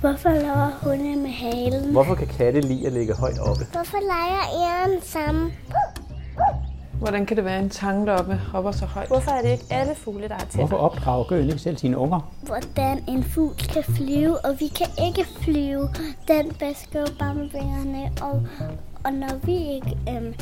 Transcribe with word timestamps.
Hvorfor 0.00 0.28
laver 0.28 0.70
hunde 0.82 1.16
med 1.16 1.30
halen? 1.30 1.92
Hvorfor 1.92 2.14
kan 2.14 2.26
katte 2.26 2.60
lide 2.60 2.86
at 2.86 2.92
ligge 2.92 3.14
højt 3.14 3.38
oppe? 3.38 3.64
Hvorfor 3.72 3.98
leger 4.00 4.42
æren 4.66 5.02
sammen? 5.02 5.52
Hvordan 6.98 7.26
kan 7.26 7.36
det 7.36 7.44
være, 7.44 7.56
at 7.56 7.62
en 7.62 7.70
tange 7.70 8.06
deroppe 8.06 8.34
hopper 8.34 8.70
så 8.72 8.86
højt? 8.86 9.08
Hvorfor 9.08 9.30
er 9.30 9.42
det 9.42 9.50
ikke 9.50 9.64
alle 9.70 9.94
fugle, 9.94 10.28
der 10.28 10.34
har 10.34 10.40
tænder? 10.44 10.66
Hvorfor 10.66 10.76
opdrager 10.76 11.24
gøen 11.24 11.46
ikke 11.46 11.58
selv 11.58 11.76
sine 11.76 11.98
unger? 11.98 12.32
Hvordan 12.42 13.04
en 13.08 13.24
fugl 13.24 13.54
kan 13.56 13.84
flyve, 13.84 14.44
og 14.44 14.60
vi 14.60 14.66
kan 14.66 14.86
ikke 15.06 15.24
flyve. 15.42 15.88
Den 16.28 16.52
basker 16.60 17.00
jo 17.00 17.06
bare 17.18 17.34
med 17.34 17.48
vingerne, 17.52 18.10
og, 18.22 18.42
og 19.04 19.12
når 19.12 19.38
vi 19.44 19.56
ikke... 19.56 19.98
Øhm, 20.08 20.34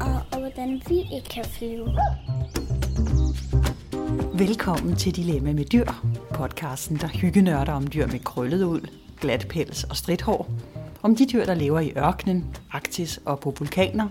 og, 0.00 0.14
og 0.32 0.38
hvordan 0.38 0.82
vi 0.88 0.98
ikke 0.98 1.28
kan 1.30 1.44
flyve. 1.44 1.88
Velkommen 4.40 4.96
til 4.96 5.16
Dilemma 5.16 5.52
med 5.52 5.64
dyr, 5.64 5.86
podcasten, 6.34 6.96
der 6.96 7.06
hyggenørder 7.06 7.72
om 7.72 7.86
dyr 7.86 8.06
med 8.06 8.18
krøllet 8.18 8.62
ud, 8.62 8.80
glat 9.20 9.46
pels 9.48 9.84
og 9.84 9.96
stridthår, 9.96 10.50
om 11.02 11.16
de 11.16 11.26
dyr, 11.26 11.44
der 11.44 11.54
lever 11.54 11.80
i 11.80 11.92
ørkenen, 11.96 12.56
Arktis 12.72 13.20
og 13.24 13.40
på 13.40 13.54
vulkaner, 13.58 14.08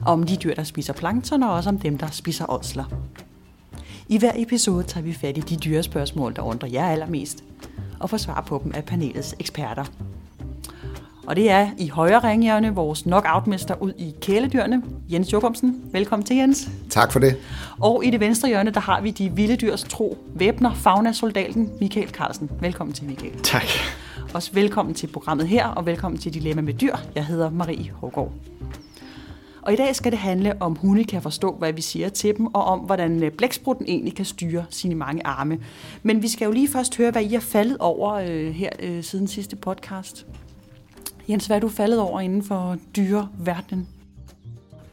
og 0.00 0.12
om 0.12 0.22
de 0.22 0.36
dyr, 0.36 0.54
der 0.54 0.64
spiser 0.64 0.92
plankton, 0.92 1.42
og 1.42 1.52
også 1.52 1.70
om 1.70 1.78
dem, 1.78 1.98
der 1.98 2.06
spiser 2.06 2.50
ådsler. 2.50 2.84
I 4.08 4.18
hver 4.18 4.32
episode 4.36 4.84
tager 4.84 5.04
vi 5.04 5.12
fat 5.12 5.38
i 5.38 5.40
de 5.40 5.56
dyrespørgsmål, 5.56 6.36
der 6.36 6.42
undrer 6.42 6.68
jer 6.68 6.88
allermest, 6.88 7.44
og 8.00 8.10
får 8.10 8.16
svar 8.16 8.40
på 8.40 8.60
dem 8.64 8.72
af 8.74 8.84
panelets 8.84 9.34
eksperter. 9.38 9.84
Og 11.26 11.36
det 11.36 11.50
er 11.50 11.70
i 11.78 11.88
højre 11.88 12.18
ringhjørne 12.30 12.74
vores 12.74 13.02
knockoutmester 13.02 13.82
ud 13.82 13.92
i 13.98 14.14
kæledyrene, 14.20 14.82
Jens 15.12 15.32
Jokumsen. 15.32 15.82
Velkommen 15.92 16.26
til, 16.26 16.36
Jens. 16.36 16.68
Tak 16.90 17.12
for 17.12 17.18
det. 17.18 17.36
Og 17.80 18.04
i 18.04 18.10
det 18.10 18.20
venstre 18.20 18.48
hjørne, 18.48 18.70
der 18.70 18.80
har 18.80 19.00
vi 19.00 19.10
de 19.10 19.32
vilde 19.32 19.56
dyrs 19.56 19.84
tro, 19.84 20.18
væbner, 20.34 20.74
fauna-soldaten 20.74 21.70
Michael 21.80 22.08
Carlsen. 22.08 22.50
Velkommen 22.60 22.94
til, 22.94 23.04
Michael. 23.04 23.42
Tak. 23.42 23.68
Også 24.34 24.52
velkommen 24.52 24.94
til 24.94 25.06
programmet 25.06 25.48
her, 25.48 25.66
og 25.66 25.86
velkommen 25.86 26.20
til 26.20 26.34
Dilemma 26.34 26.62
med 26.62 26.74
dyr. 26.74 26.96
Jeg 27.14 27.26
hedder 27.26 27.50
Marie 27.50 27.90
Hågaard. 27.90 28.32
Og 29.62 29.72
i 29.72 29.76
dag 29.76 29.96
skal 29.96 30.12
det 30.12 30.18
handle 30.18 30.62
om 30.62 30.76
hunde 30.76 31.04
kan 31.04 31.22
forstå, 31.22 31.54
hvad 31.58 31.72
vi 31.72 31.80
siger 31.80 32.08
til 32.08 32.36
dem, 32.36 32.46
og 32.46 32.64
om 32.64 32.78
hvordan 32.78 33.32
blæksprutten 33.38 33.86
egentlig 33.88 34.14
kan 34.14 34.24
styre 34.24 34.64
sine 34.70 34.94
mange 34.94 35.26
arme. 35.26 35.58
Men 36.02 36.22
vi 36.22 36.28
skal 36.28 36.44
jo 36.44 36.52
lige 36.52 36.68
først 36.68 36.96
høre, 36.96 37.10
hvad 37.10 37.22
I 37.22 37.34
er 37.34 37.40
faldet 37.40 37.76
over 37.78 38.12
øh, 38.12 38.50
her 38.50 38.70
øh, 38.80 39.02
siden 39.04 39.28
sidste 39.28 39.56
podcast. 39.56 40.26
Jens, 41.28 41.46
hvad 41.46 41.56
er 41.56 41.60
du 41.60 41.68
faldet 41.68 42.00
over 42.00 42.20
inden 42.20 42.42
for 42.42 42.76
dyreverdenen? 42.96 43.88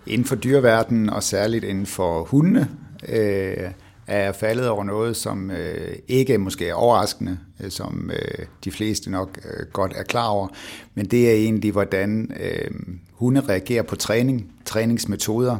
Inden 0.07 0.27
for 0.27 0.35
dyreverdenen, 0.35 1.09
og 1.09 1.23
særligt 1.23 1.63
inden 1.63 1.85
for 1.85 2.23
hundene, 2.23 2.69
øh, 3.09 3.71
er 4.07 4.23
jeg 4.23 4.35
faldet 4.35 4.67
over 4.69 4.83
noget, 4.83 5.17
som 5.17 5.51
øh, 5.51 5.95
ikke 6.07 6.37
måske 6.37 6.69
er 6.69 6.73
overraskende, 6.73 7.37
øh, 7.59 7.71
som 7.71 8.11
øh, 8.13 8.45
de 8.63 8.71
fleste 8.71 9.11
nok 9.11 9.39
øh, 9.45 9.67
godt 9.73 9.93
er 9.95 10.03
klar 10.03 10.27
over, 10.27 10.47
men 10.93 11.05
det 11.05 11.29
er 11.29 11.33
egentlig, 11.33 11.71
hvordan 11.71 12.31
øh, 12.39 12.71
hunde 13.11 13.41
reagerer 13.41 13.83
på 13.83 13.95
træning, 13.95 14.51
træningsmetoder. 14.65 15.57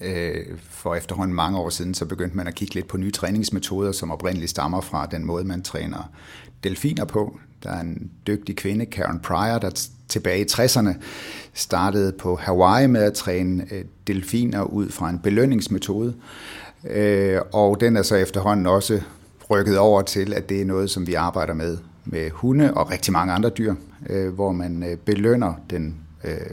Øh, 0.00 0.46
for 0.60 0.94
efterhånden 0.94 1.34
mange 1.36 1.58
år 1.58 1.68
siden, 1.68 1.94
så 1.94 2.04
begyndte 2.04 2.36
man 2.36 2.46
at 2.46 2.54
kigge 2.54 2.74
lidt 2.74 2.88
på 2.88 2.96
nye 2.96 3.10
træningsmetoder, 3.10 3.92
som 3.92 4.10
oprindeligt 4.10 4.50
stammer 4.50 4.80
fra 4.80 5.06
den 5.06 5.24
måde, 5.24 5.44
man 5.44 5.62
træner 5.62 6.10
delfiner 6.64 7.04
på. 7.04 7.38
Der 7.62 7.70
er 7.70 7.80
en 7.80 8.10
dygtig 8.26 8.56
kvinde, 8.56 8.86
Karen 8.86 9.20
Pryor, 9.20 9.58
der 9.58 9.88
tilbage 10.08 10.40
i 10.40 10.46
60'erne 10.52 10.94
startede 11.54 12.12
på 12.12 12.36
Hawaii 12.36 12.86
med 12.86 13.02
at 13.02 13.12
træne 13.12 13.66
øh, 13.70 13.84
delfiner 14.06 14.62
ud 14.62 14.88
fra 14.88 15.10
en 15.10 15.18
belønningsmetode. 15.18 16.14
Øh, 16.90 17.40
og 17.52 17.80
den 17.80 17.96
er 17.96 18.02
så 18.02 18.16
efterhånden 18.16 18.66
også 18.66 19.00
rykket 19.50 19.78
over 19.78 20.02
til, 20.02 20.32
at 20.32 20.48
det 20.48 20.60
er 20.60 20.64
noget, 20.64 20.90
som 20.90 21.06
vi 21.06 21.14
arbejder 21.14 21.54
med 21.54 21.78
med 22.04 22.30
hunde 22.30 22.74
og 22.74 22.90
rigtig 22.90 23.12
mange 23.12 23.32
andre 23.32 23.50
dyr, 23.50 23.74
øh, 24.10 24.34
hvor 24.34 24.52
man 24.52 24.98
belønner 25.04 25.54
den 25.70 25.96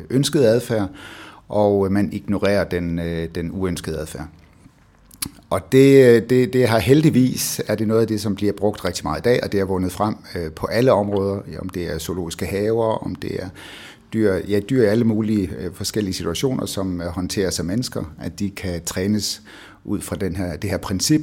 ønskede 0.09 0.47
adfærd, 0.47 0.89
og 1.49 1.91
man 1.91 2.13
ignorerer 2.13 2.63
den, 2.63 2.97
den 3.35 3.51
uønskede 3.51 3.97
adfærd. 3.97 4.27
Og 5.49 5.71
det, 5.71 6.29
det, 6.29 6.53
det 6.53 6.67
har 6.67 6.79
heldigvis, 6.79 7.61
er 7.67 7.75
det 7.75 7.87
noget 7.87 8.01
af 8.01 8.07
det, 8.07 8.21
som 8.21 8.35
bliver 8.35 8.53
brugt 8.53 8.85
rigtig 8.85 9.03
meget 9.03 9.19
i 9.19 9.21
dag, 9.21 9.43
og 9.43 9.51
det 9.51 9.59
er 9.59 9.65
vundet 9.65 9.91
frem 9.91 10.15
øh, 10.35 10.51
på 10.51 10.65
alle 10.65 10.91
områder, 10.91 11.41
om 11.59 11.69
det 11.69 11.83
er 11.93 11.97
zoologiske 11.97 12.45
haver, 12.45 12.85
om 12.85 13.15
det 13.15 13.43
er 13.43 13.49
dyr, 14.13 14.33
ja, 14.33 14.59
dyr 14.59 14.83
i 14.83 14.85
alle 14.85 15.03
mulige 15.03 15.51
øh, 15.59 15.73
forskellige 15.73 16.13
situationer, 16.13 16.65
som 16.65 17.01
øh, 17.01 17.07
håndteres 17.07 17.59
af 17.59 17.65
mennesker, 17.65 18.13
at 18.19 18.39
de 18.39 18.49
kan 18.49 18.83
trænes 18.83 19.41
ud 19.85 20.01
fra 20.01 20.15
den 20.15 20.35
her, 20.35 20.57
det 20.57 20.69
her 20.69 20.77
princip, 20.77 21.21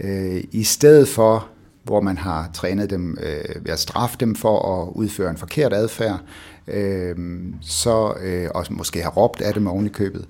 øh, 0.00 0.44
i 0.52 0.64
stedet 0.64 1.08
for, 1.08 1.48
hvor 1.84 2.00
man 2.00 2.18
har 2.18 2.50
trænet 2.54 2.90
dem 2.90 3.18
øh, 3.22 3.64
ved 3.64 3.72
at 3.72 3.78
straffe 3.78 4.16
dem 4.20 4.34
for 4.34 4.82
at 4.82 4.92
udføre 4.94 5.30
en 5.30 5.36
forkert 5.36 5.72
adfærd, 5.72 6.20
øh, 6.68 7.16
så 7.60 8.14
og 8.54 8.66
måske 8.70 9.02
har 9.02 9.10
råbt 9.10 9.40
af 9.40 9.54
dem 9.54 9.66
oven 9.66 9.86
i 9.86 9.88
købet, 9.88 10.26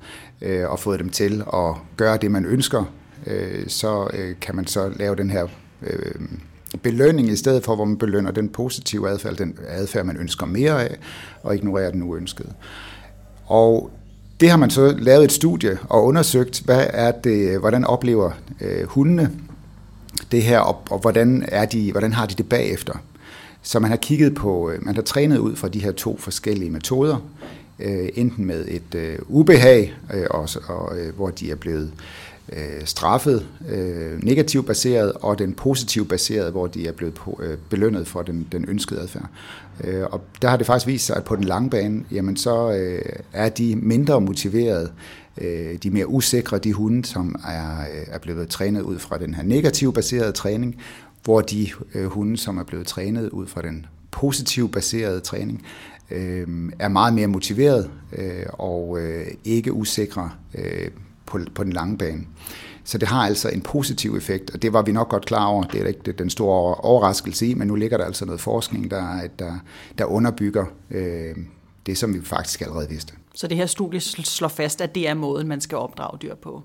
og 0.66 0.78
fået 0.78 1.00
dem 1.00 1.08
til 1.08 1.42
at 1.52 1.74
gøre 1.96 2.16
det, 2.16 2.30
man 2.30 2.44
ønsker, 2.44 2.84
øh, 3.26 3.64
så 3.68 4.08
øh, 4.12 4.34
kan 4.40 4.56
man 4.56 4.66
så 4.66 4.88
lave 4.88 5.16
den 5.16 5.30
her 5.30 5.46
øh, 5.82 6.14
belønning 6.82 7.28
i 7.28 7.36
stedet 7.36 7.64
for, 7.64 7.74
hvor 7.74 7.84
man 7.84 7.96
belønner 7.96 8.30
den 8.30 8.48
positive 8.48 9.10
adfærd, 9.10 9.36
den 9.36 9.58
adfærd, 9.68 10.04
man 10.04 10.16
ønsker 10.16 10.46
mere 10.46 10.84
af, 10.84 10.96
og 11.42 11.54
ignorerer 11.54 11.90
den 11.90 12.02
uønskede. 12.02 12.52
Og 13.46 13.90
det 14.40 14.50
har 14.50 14.56
man 14.56 14.70
så 14.70 14.94
lavet 14.98 15.24
et 15.24 15.32
studie 15.32 15.78
og 15.88 16.04
undersøgt, 16.04 16.62
hvad 16.64 16.86
er 16.92 17.10
det, 17.10 17.58
hvordan 17.60 17.84
oplever 17.84 18.30
øh, 18.60 18.84
hundene 18.86 19.30
det 20.32 20.42
her, 20.42 20.58
og, 20.58 20.82
og 20.90 20.98
hvordan, 20.98 21.44
er 21.48 21.64
de, 21.64 21.90
hvordan 21.90 22.12
har 22.12 22.26
de 22.26 22.34
det 22.34 22.48
bagefter. 22.48 22.94
Så 23.62 23.78
man 23.78 23.90
har 23.90 23.96
kigget 23.96 24.34
på, 24.34 24.70
øh, 24.70 24.84
man 24.86 24.94
har 24.94 25.02
trænet 25.02 25.38
ud 25.38 25.56
fra 25.56 25.68
de 25.68 25.82
her 25.82 25.92
to 25.92 26.18
forskellige 26.18 26.70
metoder, 26.70 27.16
øh, 27.78 28.08
enten 28.14 28.44
med 28.44 28.64
et 28.68 28.94
øh, 28.94 29.18
ubehag, 29.28 29.94
øh, 30.14 30.26
og, 30.30 30.48
og, 30.68 30.98
øh, 30.98 31.14
hvor 31.14 31.30
de 31.30 31.50
er 31.50 31.56
blevet 31.56 31.92
øh, 32.52 32.84
straffet 32.84 33.46
øh, 33.68 34.22
negativt 34.22 34.66
baseret, 34.66 35.12
og 35.12 35.38
den 35.38 35.54
positivt 35.54 36.08
baseret, 36.08 36.52
hvor 36.52 36.66
de 36.66 36.88
er 36.88 36.92
blevet 36.92 37.14
på, 37.14 37.40
øh, 37.42 37.58
belønnet 37.70 38.08
for 38.08 38.22
den, 38.22 38.48
den 38.52 38.64
ønskede 38.68 39.00
adfærd. 39.00 39.28
Øh, 39.84 40.04
og 40.10 40.20
der 40.42 40.48
har 40.48 40.56
det 40.56 40.66
faktisk 40.66 40.86
vist 40.86 41.06
sig, 41.06 41.16
at 41.16 41.24
på 41.24 41.36
den 41.36 41.44
lange 41.44 41.70
bane, 41.70 42.04
jamen 42.12 42.36
så 42.36 42.72
øh, 42.72 43.02
er 43.32 43.48
de 43.48 43.76
mindre 43.76 44.20
motiverede, 44.20 44.92
øh, 45.38 45.74
de 45.82 45.90
mere 45.90 46.08
usikre, 46.08 46.58
de 46.58 46.72
hunde, 46.72 47.04
som 47.04 47.36
er, 47.48 47.80
øh, 47.80 48.06
er 48.06 48.18
blevet 48.18 48.48
trænet 48.48 48.80
ud 48.80 48.98
fra 48.98 49.18
den 49.18 49.34
her 49.34 49.42
negativt 49.42 49.94
baserede 49.94 50.32
træning, 50.32 50.76
hvor 51.24 51.40
de 51.40 51.68
øh, 51.94 52.06
hunde, 52.06 52.36
som 52.36 52.58
er 52.58 52.64
blevet 52.64 52.86
trænet 52.86 53.30
ud 53.30 53.46
fra 53.46 53.62
den 53.62 53.86
positivt 54.10 54.72
baserede 54.72 55.20
træning, 55.20 55.62
øh, 56.10 56.46
er 56.78 56.88
meget 56.88 57.14
mere 57.14 57.26
motiveret 57.26 57.90
øh, 58.12 58.46
og 58.52 58.98
øh, 59.00 59.26
ikke 59.44 59.72
usikre 59.72 60.30
øh, 60.54 60.90
på, 61.26 61.40
på 61.54 61.64
den 61.64 61.72
lange 61.72 61.98
bane. 61.98 62.26
Så 62.84 62.98
det 62.98 63.08
har 63.08 63.26
altså 63.26 63.48
en 63.48 63.60
positiv 63.60 64.16
effekt, 64.16 64.50
og 64.50 64.62
det 64.62 64.72
var 64.72 64.82
vi 64.82 64.92
nok 64.92 65.08
godt 65.08 65.26
klar 65.26 65.46
over. 65.46 65.62
Det 65.64 65.82
er 65.82 65.86
ikke 65.86 66.12
den 66.12 66.30
store 66.30 66.74
overraskelse 66.74 67.46
i, 67.46 67.54
men 67.54 67.68
nu 67.68 67.74
ligger 67.74 67.96
der 67.96 68.04
altså 68.04 68.24
noget 68.24 68.40
forskning, 68.40 68.90
der, 68.90 69.20
der, 69.38 69.52
der 69.98 70.04
underbygger 70.04 70.64
øh, 70.90 71.36
det, 71.86 71.98
som 71.98 72.14
vi 72.14 72.20
faktisk 72.22 72.60
allerede 72.60 72.88
vidste. 72.88 73.12
Så 73.34 73.46
det 73.46 73.56
her 73.56 73.66
studie 73.66 74.00
slår 74.00 74.48
fast, 74.48 74.80
at 74.80 74.94
det 74.94 75.08
er 75.08 75.14
måden, 75.14 75.48
man 75.48 75.60
skal 75.60 75.78
opdrage 75.78 76.18
dyr 76.22 76.34
på? 76.34 76.62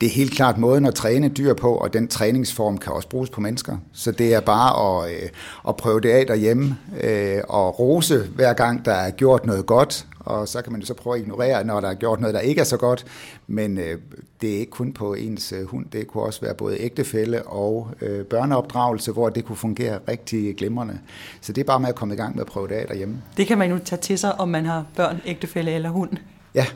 Det 0.00 0.06
er 0.06 0.10
helt 0.10 0.32
klart 0.32 0.58
måden 0.58 0.86
at 0.86 0.94
træne 0.94 1.28
dyr 1.28 1.54
på, 1.54 1.74
og 1.74 1.92
den 1.92 2.08
træningsform 2.08 2.78
kan 2.78 2.92
også 2.92 3.08
bruges 3.08 3.30
på 3.30 3.40
mennesker. 3.40 3.76
Så 3.92 4.12
det 4.12 4.34
er 4.34 4.40
bare 4.40 5.04
at, 5.04 5.14
øh, 5.14 5.28
at 5.68 5.76
prøve 5.76 6.00
det 6.00 6.08
af 6.08 6.26
derhjemme, 6.26 6.76
øh, 7.02 7.40
og 7.48 7.78
rose 7.78 8.18
hver 8.34 8.52
gang, 8.52 8.84
der 8.84 8.92
er 8.92 9.10
gjort 9.10 9.46
noget 9.46 9.66
godt, 9.66 10.06
og 10.24 10.48
så 10.48 10.62
kan 10.62 10.72
man 10.72 10.80
jo 10.80 10.86
så 10.86 10.94
prøve 10.94 11.16
at 11.16 11.22
ignorere, 11.22 11.64
når 11.64 11.80
der 11.80 11.88
er 11.88 11.94
gjort 11.94 12.20
noget, 12.20 12.34
der 12.34 12.40
ikke 12.40 12.60
er 12.60 12.64
så 12.64 12.76
godt. 12.76 13.06
Men 13.46 13.78
øh, 13.78 13.98
det 14.40 14.54
er 14.54 14.58
ikke 14.58 14.70
kun 14.70 14.92
på 14.92 15.14
ens 15.14 15.52
øh, 15.52 15.64
hund, 15.64 15.86
det 15.92 16.06
kunne 16.06 16.22
også 16.22 16.40
være 16.40 16.54
både 16.54 16.80
ægtefælde 16.80 17.42
og 17.42 17.90
øh, 18.00 18.24
børneopdragelse, 18.24 19.12
hvor 19.12 19.28
det 19.28 19.44
kunne 19.44 19.56
fungere 19.56 19.98
rigtig 20.08 20.56
glimrende. 20.56 20.98
Så 21.40 21.52
det 21.52 21.60
er 21.60 21.64
bare 21.64 21.80
med 21.80 21.88
at 21.88 21.94
komme 21.94 22.14
i 22.14 22.16
gang 22.16 22.34
med 22.34 22.40
at 22.40 22.46
prøve 22.46 22.68
det 22.68 22.74
af 22.74 22.86
derhjemme. 22.86 23.22
Det 23.36 23.46
kan 23.46 23.58
man 23.58 23.70
jo 23.70 23.78
tage 23.84 24.00
til 24.00 24.18
sig, 24.18 24.40
om 24.40 24.48
man 24.48 24.66
har 24.66 24.84
børn, 24.96 25.20
ægtefælde 25.26 25.72
eller 25.72 25.90
hund. 25.90 26.10
Ja. 26.54 26.66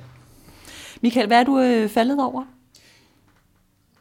Michael, 1.01 1.27
hvad 1.27 1.41
er 1.41 1.45
du 1.45 1.59
øh, 1.59 1.89
faldet 1.89 2.21
over? 2.21 2.45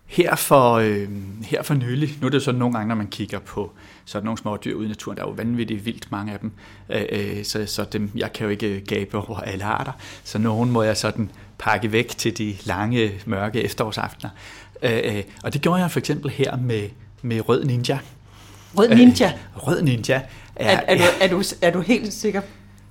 Her 0.06 0.36
for, 0.36 0.74
øh, 0.74 1.10
her 1.44 1.64
for 1.64 1.74
nylig, 1.74 2.18
nu 2.22 2.28
er 2.28 2.30
det 2.30 2.38
jo 2.38 2.44
sådan 2.44 2.60
nogle 2.60 2.74
gange, 2.74 2.88
når 2.88 2.96
man 2.96 3.08
kigger 3.08 3.40
på 3.40 3.72
sådan 4.08 4.26
nogle 4.26 4.38
små 4.38 4.58
dyr 4.66 4.76
ude 4.76 4.86
i 4.86 4.90
naturen, 4.90 5.18
der 5.18 5.24
er 5.24 5.28
jo 5.28 5.34
vanvittigt 5.34 5.86
vildt 5.86 6.12
mange 6.12 6.34
af 6.34 6.40
dem, 6.40 6.52
øh, 6.90 7.02
øh, 7.10 7.44
så, 7.46 7.66
så 7.66 7.84
dem, 7.84 8.12
jeg 8.16 8.34
kan 8.34 8.44
jo 8.44 8.50
ikke 8.50 8.82
gabe 8.82 9.18
over 9.18 9.40
alle 9.40 9.64
arter, 9.64 9.92
så 10.24 10.38
nogen 10.38 10.72
må 10.72 10.84
jeg 10.84 10.98
sådan 10.98 11.32
pakke 11.58 11.92
væk 11.92 12.08
til 12.08 12.38
de 12.38 12.56
lange, 12.64 13.12
mørke 13.26 13.62
efterårsaftener. 13.62 14.30
Øh, 14.84 15.00
øh, 15.04 15.24
og 15.44 15.54
det 15.54 15.62
gjorde 15.62 15.82
jeg 15.82 15.92
for 15.92 16.00
eksempel 16.00 16.32
her 16.32 16.58
med, 16.58 16.90
med 17.22 17.50
Rød 17.50 17.66
Ninja. 17.66 18.00
Rød 18.78 18.90
Ninja? 18.90 19.28
Øh, 19.28 19.68
Rød 19.68 19.82
Ninja. 19.82 20.22
Er, 20.56 20.70
er, 20.70 20.82
er, 20.88 20.98
du, 20.98 21.04
er, 21.22 21.28
du, 21.28 21.44
er 21.62 21.72
du 21.72 21.82
helt 21.82 22.14
sikker 22.14 22.42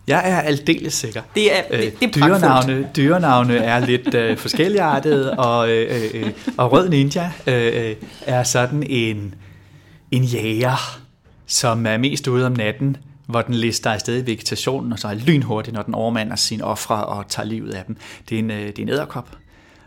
jeg 0.07 0.31
er 0.31 0.41
aldeles 0.41 0.95
sikker. 0.95 1.23
Det 1.35 1.59
er, 1.59 1.63
det, 1.71 2.01
det 2.01 2.09
er 2.09 2.13
dyrenavne, 2.13 2.89
dyrenavne 2.97 3.57
er 3.57 3.79
lidt 3.87 4.15
øh, 4.15 4.37
forskelligartede, 4.39 5.39
og, 5.39 5.71
øh, 5.71 6.11
øh, 6.15 6.23
øh, 6.23 6.33
og 6.57 6.73
Rød 6.73 6.89
Ninja 6.89 7.31
øh, 7.47 7.89
øh, 7.89 7.97
er 8.27 8.43
sådan 8.43 8.83
en, 8.83 9.35
en 10.11 10.25
jæger, 10.25 11.01
som 11.47 11.87
er 11.87 11.97
mest 11.97 12.29
ude 12.29 12.47
om 12.47 12.53
natten, 12.53 12.97
hvor 13.27 13.43
den 13.43 13.55
lister 13.55 13.91
afsted 13.91 14.23
i 14.23 14.27
vegetationen, 14.27 14.93
og 14.93 14.99
så 14.99 15.09
er 15.09 15.15
lynhurtigt, 15.15 15.75
når 15.75 15.83
den 15.83 15.95
overmander 15.95 16.37
sine 16.37 16.65
ofre 16.65 17.07
og 17.07 17.29
tager 17.29 17.47
livet 17.47 17.75
af 17.75 17.85
dem. 17.85 17.97
Det 18.29 18.35
er 18.35 18.39
en, 18.39 18.51
øh, 18.51 18.67
det 18.67 18.79
er 18.79 18.83
en 18.83 18.89
æderkop. 18.89 19.37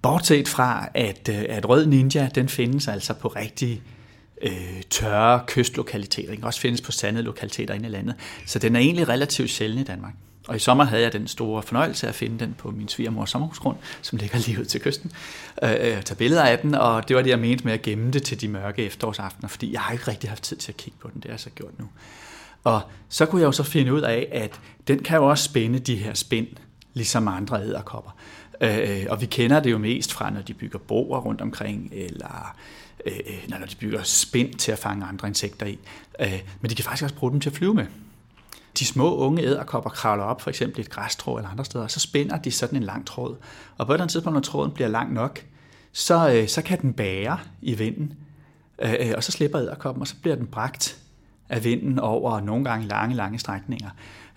Bortset 0.02 0.48
fra, 0.48 0.90
at, 0.94 1.30
øh, 1.30 1.46
at 1.50 1.70
rød 1.70 1.86
ninja, 1.86 2.30
den 2.36 2.50
findes 2.50 2.88
altså 2.88 3.14
på 3.14 3.28
rigtig 3.28 3.82
øh, 4.42 4.82
tørre 4.90 5.42
kystlokaliteter. 5.48 6.30
Den 6.30 6.38
kan 6.38 6.46
også 6.46 6.60
findes 6.60 6.82
på 6.82 6.92
sandede 6.92 7.24
lokaliteter 7.24 7.74
inde 7.74 7.88
i 7.88 7.92
landet. 7.92 8.16
Så 8.46 8.60
den 8.60 8.76
er 8.76 8.80
egentlig 8.80 9.10
relativt 9.10 9.50
sjælden 9.50 9.80
i 9.80 9.84
Danmark. 9.84 10.14
Og 10.50 10.56
i 10.56 10.60
sommer 10.60 10.84
havde 10.84 11.04
jeg 11.04 11.14
den 11.14 11.28
store 11.28 11.64
fornøjelse 11.64 12.08
at 12.08 12.16
finde 12.16 12.40
den 12.40 12.56
på 12.58 12.72
min 12.72 12.88
svigermors 12.88 13.30
sommerhusgrund, 13.30 13.78
som 14.02 14.18
ligger 14.18 14.38
lige 14.46 14.60
ud 14.60 14.66
til 14.66 14.82
kysten, 14.82 15.12
øh, 15.64 15.72
øh 15.72 16.04
tage 16.04 16.16
billeder 16.16 16.44
af 16.44 16.60
den, 16.60 16.76
og 16.76 17.08
det 17.08 17.16
var 17.16 17.22
det, 17.22 17.30
jeg 17.30 17.40
mente 17.40 17.66
med 17.66 17.74
at 17.74 17.82
gemme 17.82 18.12
det 18.12 18.24
til 18.24 18.42
de 18.42 18.48
mørke 18.48 18.86
efterårsaftener, 18.86 19.50
fordi 19.50 19.74
jeg 19.74 19.82
har 19.82 19.94
ikke 19.94 20.08
rigtig 20.08 20.30
haft 20.30 20.44
tid 20.44 20.58
til 20.58 20.72
at 20.72 20.78
kigge 20.78 21.00
på 21.02 21.10
den, 21.14 21.16
det 21.16 21.26
har 21.26 21.32
jeg 21.32 21.40
så 21.40 21.50
gjort 21.50 21.80
nu. 21.80 21.86
Og 22.64 22.82
så 23.10 23.26
kunne 23.26 23.42
jeg 23.42 23.46
jo 23.46 23.52
så 23.52 23.64
finde 23.64 23.94
ud 23.94 24.02
af, 24.02 24.28
at 24.32 24.60
den 24.88 25.04
kan 25.04 25.18
jo 25.18 25.30
også 25.30 25.44
spænde 25.44 25.80
de 25.80 25.96
her 25.96 26.14
spind, 26.14 26.48
ligesom 26.94 27.28
andre 27.28 27.64
æderkopper. 27.64 28.16
Øh, 28.62 28.78
øh, 28.78 29.06
og 29.10 29.22
vi 29.22 29.26
kender 29.26 29.60
det 29.60 29.72
jo 29.72 29.78
mest 29.78 30.14
fra, 30.14 30.30
når 30.30 30.42
de 30.42 30.54
bygger 30.54 30.80
broer 30.80 31.20
rundt 31.20 31.42
omkring, 31.42 31.90
eller 31.94 32.56
øh, 33.06 33.14
øh 33.28 33.50
når 33.60 33.68
de 33.68 33.76
bygger 33.76 34.04
spind 34.04 34.54
til 34.54 34.72
at 34.72 34.80
fange 34.80 35.06
andre 35.06 35.28
insekter 35.28 35.66
i. 35.66 35.80
Øh, 36.20 36.40
men 36.62 36.70
de 36.70 36.76
kan 36.76 36.86
faktisk 36.86 37.04
også 37.04 37.16
bruge 37.16 37.32
dem 37.32 37.40
til 37.40 37.50
at 37.50 37.56
flyve 37.56 37.74
med. 37.74 37.86
De 38.80 38.86
små 38.86 39.16
unge 39.16 39.44
æderkopper 39.44 39.90
kravler 39.90 40.24
op, 40.24 40.42
for 40.42 40.50
eksempel 40.50 40.80
i 40.80 40.82
et 40.82 40.90
græstrå 40.90 41.38
eller 41.38 41.50
andre 41.50 41.66
steder, 41.66 41.84
og 41.84 41.92
så 41.92 42.00
spænder 42.00 42.38
de 42.38 42.52
sådan 42.52 42.78
en 42.78 42.84
lang 42.84 43.08
tråd. 43.08 43.36
Og 43.78 43.86
på 43.86 43.92
et 43.92 43.96
eller 43.96 44.04
andet 44.04 44.12
tidspunkt, 44.12 44.34
når 44.34 44.42
tråden 44.42 44.72
bliver 44.72 44.88
lang 44.88 45.14
nok, 45.14 45.46
så, 45.92 46.32
øh, 46.34 46.48
så 46.48 46.62
kan 46.62 46.82
den 46.82 46.94
bære 46.94 47.40
i 47.62 47.74
vinden, 47.74 48.14
øh, 48.82 48.94
øh 49.00 49.14
og 49.18 49.24
så 49.24 49.32
slipper 49.32 49.62
æderkoppen, 49.62 50.02
og 50.02 50.08
så 50.08 50.16
bliver 50.22 50.36
den 50.36 50.48
bragt 50.48 50.98
af 51.50 51.64
vinden 51.64 52.00
over 52.00 52.42
nogle 52.42 52.66
gange 52.66 52.88
lange, 52.88 53.16
lange 53.16 53.40
strækninger. 53.40 53.90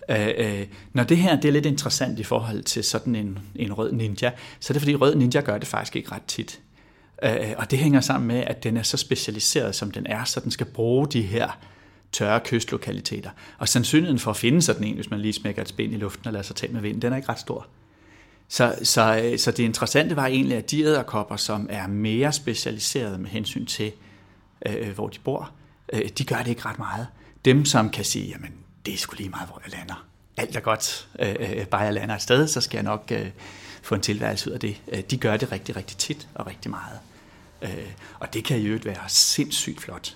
Øh, 0.09 0.29
øh, 0.37 0.67
når 0.93 1.03
det 1.03 1.17
her 1.17 1.35
det 1.35 1.47
er 1.47 1.51
lidt 1.51 1.65
interessant 1.65 2.19
i 2.19 2.23
forhold 2.23 2.63
til 2.63 2.83
sådan 2.83 3.15
en, 3.15 3.39
en 3.55 3.73
rød 3.73 3.91
ninja, 3.91 4.31
så 4.59 4.71
er 4.71 4.73
det 4.73 4.81
fordi 4.81 4.95
rød 4.95 5.15
ninja 5.15 5.41
gør 5.41 5.57
det 5.57 5.67
faktisk 5.67 5.95
ikke 5.95 6.11
ret 6.11 6.25
tit. 6.27 6.59
Øh, 7.23 7.33
øh 7.33 7.53
og 7.57 7.71
det 7.71 7.79
hænger 7.79 8.01
sammen 8.01 8.27
med, 8.27 8.43
at 8.47 8.63
den 8.63 8.77
er 8.77 8.83
så 8.83 8.97
specialiseret, 8.97 9.75
som 9.75 9.91
den 9.91 10.05
er, 10.05 10.23
så 10.23 10.39
den 10.39 10.51
skal 10.51 10.65
bruge 10.65 11.07
de 11.07 11.21
her 11.21 11.59
tørre 12.13 12.39
kystlokaliteter. 12.45 13.29
Og 13.57 13.69
sandsynligheden 13.69 14.19
for 14.19 14.31
at 14.31 14.37
finde 14.37 14.61
sådan 14.61 14.83
en, 14.83 14.95
hvis 14.95 15.09
man 15.09 15.19
lige 15.19 15.33
smækker 15.33 15.61
et 15.61 15.67
spænd 15.67 15.93
i 15.93 15.97
luften 15.97 16.27
og 16.27 16.33
lader 16.33 16.43
sig 16.43 16.55
tage 16.55 16.73
med 16.73 16.81
vinden, 16.81 17.01
den 17.01 17.13
er 17.13 17.17
ikke 17.17 17.29
ret 17.29 17.39
stor. 17.39 17.67
Så, 18.47 18.75
så, 18.83 19.33
så 19.37 19.51
det 19.51 19.63
interessante 19.63 20.15
var 20.15 20.25
egentlig, 20.25 20.57
at 20.57 20.71
de 20.71 20.81
æderkopper, 20.81 21.35
som 21.35 21.67
er 21.69 21.87
mere 21.87 22.33
specialiseret 22.33 23.19
med 23.19 23.29
hensyn 23.29 23.65
til, 23.65 23.91
øh, 24.65 24.75
øh, 24.79 24.89
hvor 24.95 25.07
de 25.07 25.19
bor, 25.19 25.51
øh, 25.93 26.09
de 26.17 26.25
gør 26.25 26.37
det 26.37 26.47
ikke 26.47 26.65
ret 26.65 26.79
meget. 26.79 27.07
Dem, 27.45 27.65
som 27.65 27.89
kan 27.89 28.05
sige, 28.05 28.25
jamen, 28.25 28.51
det 28.85 28.93
er 28.93 28.97
sgu 28.97 29.15
lige 29.17 29.29
meget, 29.29 29.47
hvor 29.47 29.61
jeg 29.65 29.71
lander. 29.71 30.05
Alt 30.37 30.55
er 30.55 30.59
godt, 30.59 31.07
øh, 31.19 31.35
øh, 31.39 31.51
øh, 31.51 31.65
bare 31.65 31.81
jeg 31.81 31.93
lander 31.93 32.15
et 32.15 32.21
sted, 32.21 32.47
så 32.47 32.61
skal 32.61 32.77
jeg 32.77 32.83
nok 32.83 33.11
øh, 33.11 33.29
få 33.81 33.95
en 33.95 34.01
tilværelse 34.01 34.49
ud 34.49 34.53
af 34.53 34.59
det. 34.59 34.81
Øh, 34.91 34.99
de 34.99 35.17
gør 35.17 35.37
det 35.37 35.51
rigtig, 35.51 35.75
rigtig 35.75 35.97
tit 35.97 36.27
og 36.35 36.47
rigtig 36.47 36.71
meget. 36.71 36.99
Øh, 37.61 37.87
og 38.19 38.33
det 38.33 38.43
kan 38.43 38.59
jo 38.59 38.79
være 38.83 39.09
sindssygt 39.09 39.81
flot. 39.81 40.15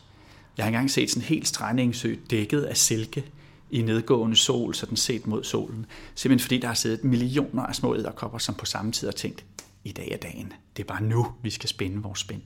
Jeg 0.57 0.65
har 0.65 0.67
engang 0.67 0.91
set 0.91 1.09
sådan 1.09 1.23
en 1.23 1.27
helt 1.27 1.47
strandingssø 1.47 2.15
dækket 2.29 2.61
af 2.61 2.77
silke 2.77 3.23
i 3.71 3.81
nedgående 3.81 4.35
sol, 4.35 4.75
så 4.75 4.85
den 4.85 4.97
set 4.97 5.27
mod 5.27 5.43
solen. 5.43 5.85
Simpelthen 6.15 6.45
fordi 6.45 6.57
der 6.57 6.67
har 6.67 6.75
siddet 6.75 7.03
millioner 7.03 7.63
af 7.63 7.75
små 7.75 7.95
æderkopper, 7.95 8.37
som 8.37 8.55
på 8.55 8.65
samme 8.65 8.91
tid 8.91 9.07
har 9.07 9.11
tænkt, 9.11 9.45
i 9.83 9.91
dag 9.91 10.11
er 10.11 10.17
dagen. 10.17 10.53
Det 10.77 10.83
er 10.83 10.87
bare 10.87 11.03
nu, 11.03 11.27
vi 11.41 11.49
skal 11.49 11.69
spænde 11.69 12.01
vores 12.01 12.19
spænd. 12.19 12.41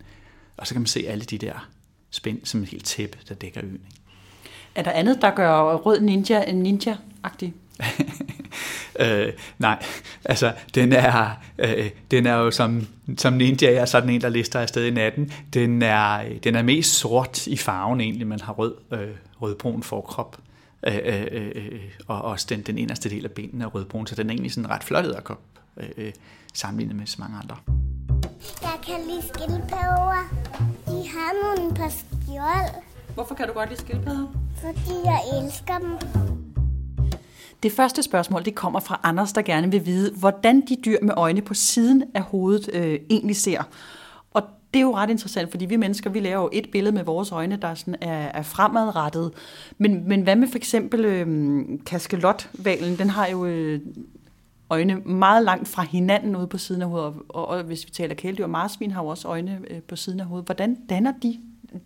Og 0.58 0.68
så 0.68 0.74
kan 0.74 0.82
man 0.82 0.88
se 0.88 1.08
alle 1.08 1.24
de 1.24 1.38
der 1.38 1.70
spænd 2.10 2.40
som 2.44 2.64
et 2.64 2.70
helt 2.70 2.86
tæppe, 2.86 3.18
der 3.30 3.36
dækker 3.36 3.62
øen. 3.64 3.82
Er 4.76 4.84
der 4.84 4.92
andet, 4.92 5.22
der 5.22 5.32
gør 5.36 5.76
rød 5.76 6.00
ninja 6.00 6.44
en 6.44 6.62
ninja-agtig? 6.68 7.54
øh, 9.00 9.34
nej, 9.60 9.84
altså 10.26 10.54
den 10.76 10.94
er, 10.94 11.30
øh, 11.58 11.90
den 12.12 12.26
er 12.26 12.36
jo 12.36 12.52
som, 12.52 12.88
som 13.18 13.34
ninja 13.34 13.74
er 13.74 13.86
sådan 13.86 14.10
en, 14.10 14.22
der 14.22 14.30
lister 14.30 14.60
afsted 14.60 14.86
i 14.86 14.92
natten. 14.92 15.34
Den 15.54 15.82
er, 15.82 16.24
den 16.44 16.56
er 16.56 16.62
mest 16.62 16.94
sort 16.94 17.48
i 17.48 17.58
farven 17.58 18.02
egentlig, 18.02 18.28
man 18.28 18.40
har 18.40 18.54
rød, 18.54 18.76
øh, 18.92 19.10
rødbrun 19.42 19.84
forkrop. 19.84 20.38
Øh, 20.88 21.00
øh, 21.06 21.28
øh, 21.32 21.82
og 22.08 22.22
også 22.22 22.46
den, 22.50 22.62
den 22.62 22.78
inderste 22.78 23.10
del 23.10 23.26
af 23.26 23.32
benene 23.32 23.64
er 23.64 23.68
rødbrun, 23.68 24.08
så 24.08 24.16
den 24.16 24.30
er 24.30 24.34
egentlig 24.34 24.52
sådan 24.52 24.70
ret 24.70 24.84
flot 24.84 25.06
æderkop, 25.06 25.42
øh, 25.78 25.90
øh, 25.98 26.12
sammenlignet 26.54 26.96
med 26.96 27.08
så 27.08 27.16
mange 27.20 27.38
andre. 27.38 27.56
Jeg 28.62 28.80
kan 28.86 28.96
lide 29.08 29.22
skildpadder. 29.22 30.24
De 30.86 31.10
har 31.10 31.56
nogle 31.56 31.76
på 31.76 31.84
skjold. 31.90 32.84
Hvorfor 33.14 33.36
kan 33.36 33.48
du 33.48 33.54
godt 33.54 33.70
lide 33.70 33.82
skildpadder? 33.82 34.28
Fordi 34.62 34.96
jeg 35.06 35.20
elsker 35.38 35.78
dem. 35.78 36.51
Det 37.64 37.72
første 37.72 38.04
spørgsmål 38.04 38.46
det 38.46 38.56
kommer 38.56 38.80
fra 38.80 39.00
Anders, 39.04 39.34
der 39.34 39.42
gerne 39.42 39.72
vil 39.72 39.86
vide, 39.86 40.12
hvordan 40.16 40.62
de 40.62 40.78
dyr 40.86 40.98
med 41.02 41.14
øjne 41.18 41.42
på 41.42 41.54
siden 41.54 42.04
af 42.14 42.22
hovedet 42.22 42.70
øh, 42.74 43.00
egentlig 43.10 43.36
ser. 43.36 43.64
Og 44.32 44.44
det 44.74 44.80
er 44.80 44.84
jo 44.84 44.96
ret 44.96 45.10
interessant, 45.10 45.52
fordi 45.52 45.66
vi 45.66 45.76
mennesker, 45.76 46.10
vi 46.10 46.20
laver 46.20 46.42
jo 46.42 46.50
et 46.54 46.72
billede 46.72 46.96
med 46.96 47.04
vores 47.04 47.32
øjne, 47.32 47.56
der 47.56 47.74
sådan 47.74 47.96
er, 48.02 48.14
er 48.14 48.42
fremadrettet. 48.42 49.32
Men, 49.78 50.08
men 50.08 50.22
hvad 50.22 50.36
med 50.36 50.48
for 50.48 50.58
eksempel 50.58 51.06
øh, 51.06 51.64
kaskelotvalen? 51.86 52.98
Den 52.98 53.10
har 53.10 53.28
jo 53.28 53.46
øh, 53.46 53.80
øjne 54.70 54.96
meget 54.96 55.44
langt 55.44 55.68
fra 55.68 55.82
hinanden 55.82 56.36
ude 56.36 56.48
på 56.48 56.58
siden 56.58 56.82
af 56.82 56.88
hovedet. 56.88 57.08
Og, 57.08 57.16
og, 57.30 57.48
og 57.48 57.64
hvis 57.64 57.86
vi 57.86 57.92
taler 57.92 58.16
kæledyr, 58.16 58.48
marsvin 58.48 58.92
har 58.92 59.04
jo 59.04 59.08
også 59.08 59.28
øjne 59.28 59.60
øh, 59.70 59.82
på 59.82 59.96
siden 59.96 60.20
af 60.20 60.26
hovedet. 60.26 60.46
Hvordan 60.46 60.76
danner 60.90 61.14
de 61.24 61.38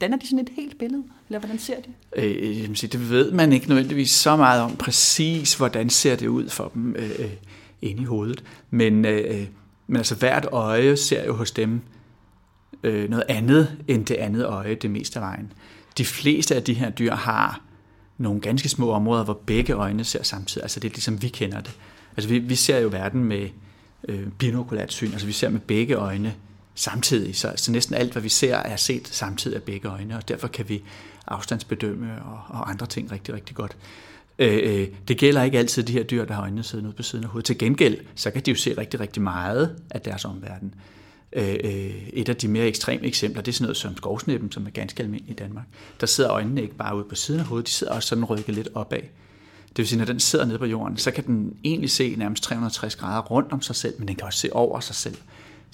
danner 0.02 0.18
de 0.18 0.28
sådan 0.28 0.40
et 0.40 0.50
helt 0.56 0.80
billede? 0.80 1.04
Eller 1.30 1.40
hvordan 1.40 1.60
ser 1.60 1.76
de? 1.82 1.90
Øh, 2.16 2.62
øh 2.62 2.76
det 2.76 3.10
ved 3.10 3.32
man 3.32 3.54
ikke 3.54 3.68
nødvendigvis 3.68 4.12
så 4.12 4.36
meget 4.36 4.62
om 4.62 4.76
præcis, 4.76 5.56
hvordan 5.56 5.90
ser 5.90 6.16
det 6.16 6.28
ud 6.28 6.50
for 6.50 6.72
dem 6.74 6.96
øh, 6.96 7.10
øh 7.20 7.32
inde 7.82 8.02
i 8.02 8.06
hovedet. 8.06 8.44
Men, 8.70 9.06
øh, 9.06 9.40
øh 9.40 9.48
men 9.88 9.98
altså 9.98 10.16
hvert 10.16 10.48
øje 10.52 10.98
ser 10.98 11.26
jo 11.26 11.34
hos 11.34 11.52
dem 11.52 11.82
øh, 12.84 13.10
noget 13.10 13.24
andet 13.30 13.78
end 13.88 14.06
det 14.06 14.16
andet 14.16 14.46
øje 14.46 14.76
det 14.76 14.92
meste 14.92 15.20
af 15.20 15.26
vejen. 15.26 15.54
De 15.98 16.06
fleste 16.06 16.56
af 16.56 16.64
de 16.64 16.74
her 16.74 16.90
dyr 16.90 17.14
har 17.14 17.62
nogle 18.18 18.42
ganske 18.42 18.70
små 18.70 18.92
områder, 18.92 19.24
hvor 19.24 19.42
begge 19.46 19.74
øjne 19.74 20.04
ser 20.04 20.24
samtidig. 20.24 20.64
Altså 20.64 20.80
det 20.80 20.90
er 20.90 20.94
ligesom 20.94 21.22
vi 21.22 21.28
kender 21.28 21.62
det. 21.62 21.78
Altså 22.18 22.30
vi, 22.30 22.40
vi 22.40 22.56
ser 22.56 22.80
jo 22.80 22.88
verden 22.88 23.24
med 23.24 23.50
øh, 24.08 24.28
binokulært 24.40 24.94
syn, 24.94 25.12
altså 25.12 25.28
vi 25.28 25.34
ser 25.34 25.50
med 25.50 25.60
begge 25.60 25.96
øjne 25.96 26.34
samtidig. 26.76 27.36
Så, 27.36 27.54
så 27.56 27.72
næsten 27.72 27.96
alt, 27.96 28.12
hvad 28.12 28.22
vi 28.22 28.30
ser, 28.30 28.56
er 28.56 28.76
set 28.76 29.08
samtidig 29.08 29.56
af 29.56 29.64
begge 29.64 29.90
øjne, 29.90 30.18
og 30.18 30.28
derfor 30.28 30.48
kan 30.48 30.70
vi 30.70 30.84
afstandsbedømme 31.28 32.24
og, 32.24 32.40
og 32.50 32.70
andre 32.70 32.86
ting 32.86 33.12
rigtig, 33.12 33.34
rigtig 33.34 33.56
godt. 33.56 33.78
Øh, 34.40 34.60
øh, 34.64 34.88
det 35.08 35.18
gælder 35.18 35.44
ikke 35.44 35.60
altid 35.60 35.84
de 35.84 35.94
her 35.94 36.04
dyr, 36.04 36.26
der 36.26 36.34
har 36.34 36.42
øjnene 36.42 36.64
siddende 36.64 36.90
ude 36.90 36.96
på 36.98 37.04
siden 37.04 37.26
af 37.26 37.30
hovedet. 37.30 37.46
Til 37.46 37.58
gengæld, 37.58 37.98
så 38.16 38.32
kan 38.32 38.42
de 38.42 38.52
jo 38.52 38.58
se 38.58 38.78
rigtig, 38.78 39.00
rigtig 39.00 39.22
meget 39.24 39.76
af 39.90 40.02
deres 40.02 40.26
omverden. 40.26 40.74
Øh, 41.34 41.56
øh, 41.64 42.08
et 42.14 42.30
af 42.30 42.36
de 42.36 42.48
mere 42.48 42.68
ekstreme 42.68 43.04
eksempler, 43.04 43.42
det 43.42 43.52
er 43.52 43.54
sådan 43.54 43.64
noget 43.64 43.78
som 43.78 43.98
skovsnippen, 43.98 44.52
som 44.52 44.66
er 44.66 44.70
ganske 44.70 45.04
almindelig 45.04 45.32
i 45.32 45.36
Danmark. 45.36 45.66
Der 46.00 46.08
sidder 46.08 46.32
øjnene 46.32 46.62
ikke 46.62 46.76
bare 46.76 46.96
ude 46.96 47.06
på 47.10 47.16
siden 47.16 47.40
af 47.40 47.46
hovedet, 47.46 47.68
de 47.68 47.72
sidder 47.72 47.94
også 47.94 48.10
sådan 48.10 48.26
rykket 48.26 48.56
lidt 48.56 48.70
opad. 48.74 49.02
Det 49.68 49.78
vil 49.78 49.88
sige, 49.88 49.98
når 49.98 50.06
den 50.06 50.20
sidder 50.20 50.46
nede 50.46 50.58
på 50.58 50.66
jorden, 50.66 50.98
så 50.98 51.12
kan 51.12 51.26
den 51.26 51.58
egentlig 51.64 51.90
se 51.90 52.16
nærmest 52.18 52.44
360 52.44 52.96
grader 52.96 53.22
rundt 53.22 53.52
om 53.52 53.62
sig 53.62 53.76
selv, 53.76 53.94
men 54.00 54.08
den 54.08 54.16
kan 54.16 54.26
også 54.26 54.40
se 54.40 54.54
over 54.54 54.80
sig 54.80 54.96
selv. 54.96 55.16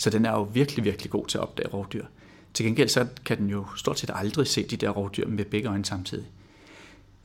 Så 0.01 0.09
den 0.09 0.25
er 0.25 0.31
jo 0.31 0.41
virkelig, 0.41 0.85
virkelig 0.85 1.11
god 1.11 1.27
til 1.27 1.37
at 1.37 1.41
opdage 1.41 1.67
rovdyr. 1.67 2.05
Til 2.53 2.65
gengæld 2.65 2.89
så 2.89 3.07
kan 3.25 3.37
den 3.37 3.49
jo 3.49 3.65
stort 3.75 3.99
set 3.99 4.11
aldrig 4.13 4.47
se 4.47 4.63
de 4.63 4.77
der 4.77 4.89
rovdyr 4.89 5.27
med 5.27 5.45
begge 5.45 5.69
øjne 5.69 5.85
samtidig. 5.85 6.25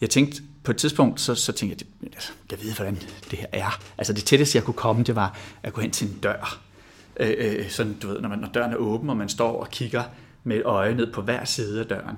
Jeg 0.00 0.10
tænkte, 0.10 0.42
på 0.64 0.70
et 0.70 0.76
tidspunkt, 0.76 1.20
så, 1.20 1.34
så 1.34 1.52
tænkte 1.52 1.86
jeg, 2.02 2.10
altså, 2.12 2.32
jeg 2.50 2.62
ved, 2.62 2.72
hvordan 2.72 2.98
det 3.30 3.38
her 3.38 3.46
er. 3.52 3.80
Altså 3.98 4.12
det 4.12 4.24
tætteste, 4.24 4.56
jeg 4.56 4.64
kunne 4.64 4.74
komme, 4.74 5.04
det 5.04 5.16
var 5.16 5.38
at 5.62 5.72
gå 5.72 5.80
hen 5.80 5.90
til 5.90 6.08
en 6.08 6.18
dør. 6.22 6.60
Øh, 7.20 7.34
øh, 7.38 7.70
sådan, 7.70 7.94
du 7.94 8.08
ved, 8.08 8.20
når, 8.20 8.28
man, 8.28 8.38
når 8.38 8.48
døren 8.48 8.72
er 8.72 8.76
åben, 8.76 9.10
og 9.10 9.16
man 9.16 9.28
står 9.28 9.60
og 9.60 9.70
kigger 9.70 10.02
med 10.44 10.56
et 10.56 10.62
øje 10.64 10.94
ned 10.94 11.12
på 11.12 11.22
hver 11.22 11.44
side 11.44 11.80
af 11.80 11.86
døren. 11.86 12.16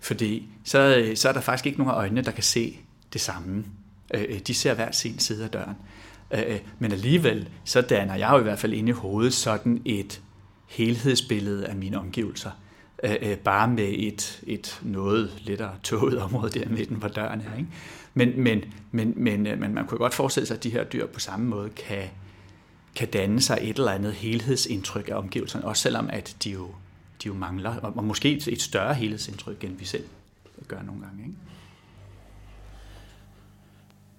Fordi 0.00 0.48
så, 0.64 0.78
øh, 0.78 1.16
så 1.16 1.28
er 1.28 1.32
der 1.32 1.40
faktisk 1.40 1.66
ikke 1.66 1.78
nogen 1.78 1.94
øjnene 1.94 2.22
der 2.22 2.30
kan 2.30 2.42
se 2.42 2.78
det 3.12 3.20
samme. 3.20 3.64
Øh, 4.14 4.24
øh, 4.28 4.38
de 4.38 4.54
ser 4.54 4.74
hver 4.74 4.92
sin 4.92 5.18
side 5.18 5.44
af 5.44 5.50
døren. 5.50 5.76
Øh, 6.30 6.58
men 6.78 6.92
alligevel, 6.92 7.48
så 7.64 7.80
danner 7.80 8.14
jeg 8.14 8.30
jo 8.32 8.38
i 8.38 8.42
hvert 8.42 8.58
fald 8.58 8.72
inde 8.72 8.88
i 8.88 8.92
hovedet 8.92 9.34
sådan 9.34 9.82
et 9.84 10.20
helhedsbillede 10.68 11.66
af 11.66 11.76
mine 11.76 11.98
omgivelser. 11.98 12.50
Øh, 13.04 13.16
øh, 13.22 13.36
bare 13.36 13.68
med 13.68 13.94
et, 13.96 14.42
et 14.46 14.80
noget 14.82 15.32
lettere 15.40 15.74
tåget 15.82 16.18
område 16.18 16.60
der 16.60 16.68
midten, 16.68 17.00
på 17.00 17.08
døren 17.08 17.40
her. 17.40 17.56
Ikke? 17.56 17.68
Men, 18.14 18.42
men, 18.42 18.64
men, 18.90 19.12
men, 19.16 19.42
men 19.42 19.74
man 19.74 19.86
kunne 19.86 19.98
godt 19.98 20.14
forestille 20.14 20.46
sig, 20.46 20.56
at 20.56 20.64
de 20.64 20.70
her 20.70 20.84
dyr 20.84 21.06
på 21.06 21.20
samme 21.20 21.46
måde 21.46 21.70
kan, 21.70 22.04
kan 22.96 23.08
danne 23.08 23.40
sig 23.40 23.58
et 23.62 23.78
eller 23.78 23.90
andet 23.90 24.12
helhedsindtryk 24.12 25.08
af 25.08 25.14
omgivelserne, 25.14 25.64
også 25.64 25.82
selvom 25.82 26.08
at 26.12 26.36
de 26.44 26.50
jo, 26.50 26.68
de 27.22 27.26
jo 27.26 27.34
mangler, 27.34 27.76
og 27.76 28.04
måske 28.04 28.48
et 28.48 28.62
større 28.62 28.94
helhedsindtryk, 28.94 29.64
end 29.64 29.76
vi 29.76 29.84
selv 29.84 30.04
gør 30.68 30.82
nogle 30.82 31.00
gange. 31.00 31.22
Ikke? 31.22 31.34